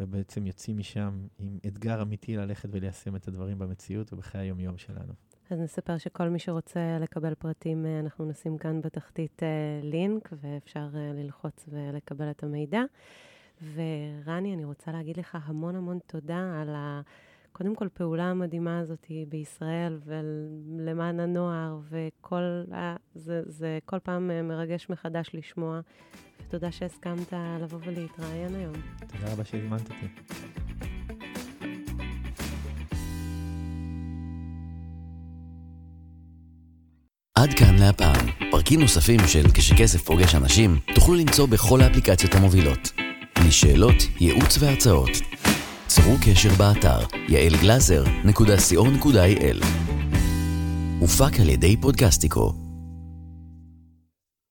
ובעצם 0.00 0.46
יוצאים 0.46 0.78
משם 0.78 1.26
עם 1.38 1.58
אתגר 1.66 2.02
אמיתי 2.02 2.36
ללכת 2.36 2.68
וליישם 2.72 3.16
את 3.16 3.28
הדברים 3.28 3.58
במציאות 3.58 4.12
ובחיי 4.12 4.40
היום-יום 4.40 4.78
שלנו. 4.78 5.12
אז 5.50 5.60
נספר 5.60 5.98
שכל 5.98 6.28
מי 6.28 6.38
שרוצה 6.38 6.98
לקבל 7.00 7.34
פרטים, 7.34 7.86
אה, 7.86 8.00
אנחנו 8.00 8.24
נשים 8.24 8.58
כאן 8.58 8.80
בתחתית 8.80 9.42
אה, 9.42 9.48
לינק, 9.82 10.28
ואפשר 10.40 10.88
אה, 10.94 11.12
ללחוץ 11.14 11.68
ולקבל 11.68 12.30
את 12.30 12.42
המידע. 12.42 12.82
ורני, 13.74 14.54
אני 14.54 14.64
רוצה 14.64 14.92
להגיד 14.92 15.16
לך 15.16 15.38
המון 15.42 15.76
המון 15.76 15.98
תודה 16.06 16.60
על 16.62 16.74
ה... 16.74 17.00
קודם 17.56 17.74
כל, 17.74 17.88
פעולה 17.94 18.24
המדהימה 18.24 18.78
הזאת 18.78 19.06
בישראל 19.28 19.98
ולמען 20.04 21.20
הנוער, 21.20 21.78
וכל... 21.90 22.62
זה, 23.14 23.42
זה 23.46 23.78
כל 23.84 23.98
פעם 23.98 24.30
מרגש 24.48 24.86
מחדש 24.90 25.30
לשמוע, 25.34 25.80
ותודה 26.40 26.72
שהסכמת 26.72 27.32
לבוא 27.60 27.78
ולהתראיין 27.84 28.54
היום. 28.54 28.74
תודה 28.98 29.32
רבה 29.32 29.44
שהזמנת 29.44 29.80
אותי. 29.80 30.06
עד 37.34 37.50
כאן 37.58 37.74
להפעם. 37.80 38.50
פרקים 38.50 38.80
נוספים 38.80 39.20
של 39.26 39.44
כשכסף 39.54 40.02
פוגש 40.02 40.34
אנשים 40.34 40.70
תוכלו 40.94 41.14
למצוא 41.14 41.48
בכל 41.48 41.80
האפליקציות 41.80 42.34
המובילות. 42.34 42.92
לשאלות, 43.46 44.02
ייעוץ 44.20 44.58
והרצאות. 44.60 45.43
צרו 45.94 46.16
קשר 46.20 46.54
באתר 46.54 46.98
יעלגלזר.co.il 47.28 49.64
הופק 51.00 51.40
על 51.40 51.48
ידי 51.48 51.76
פודקסטיקו 51.76 52.63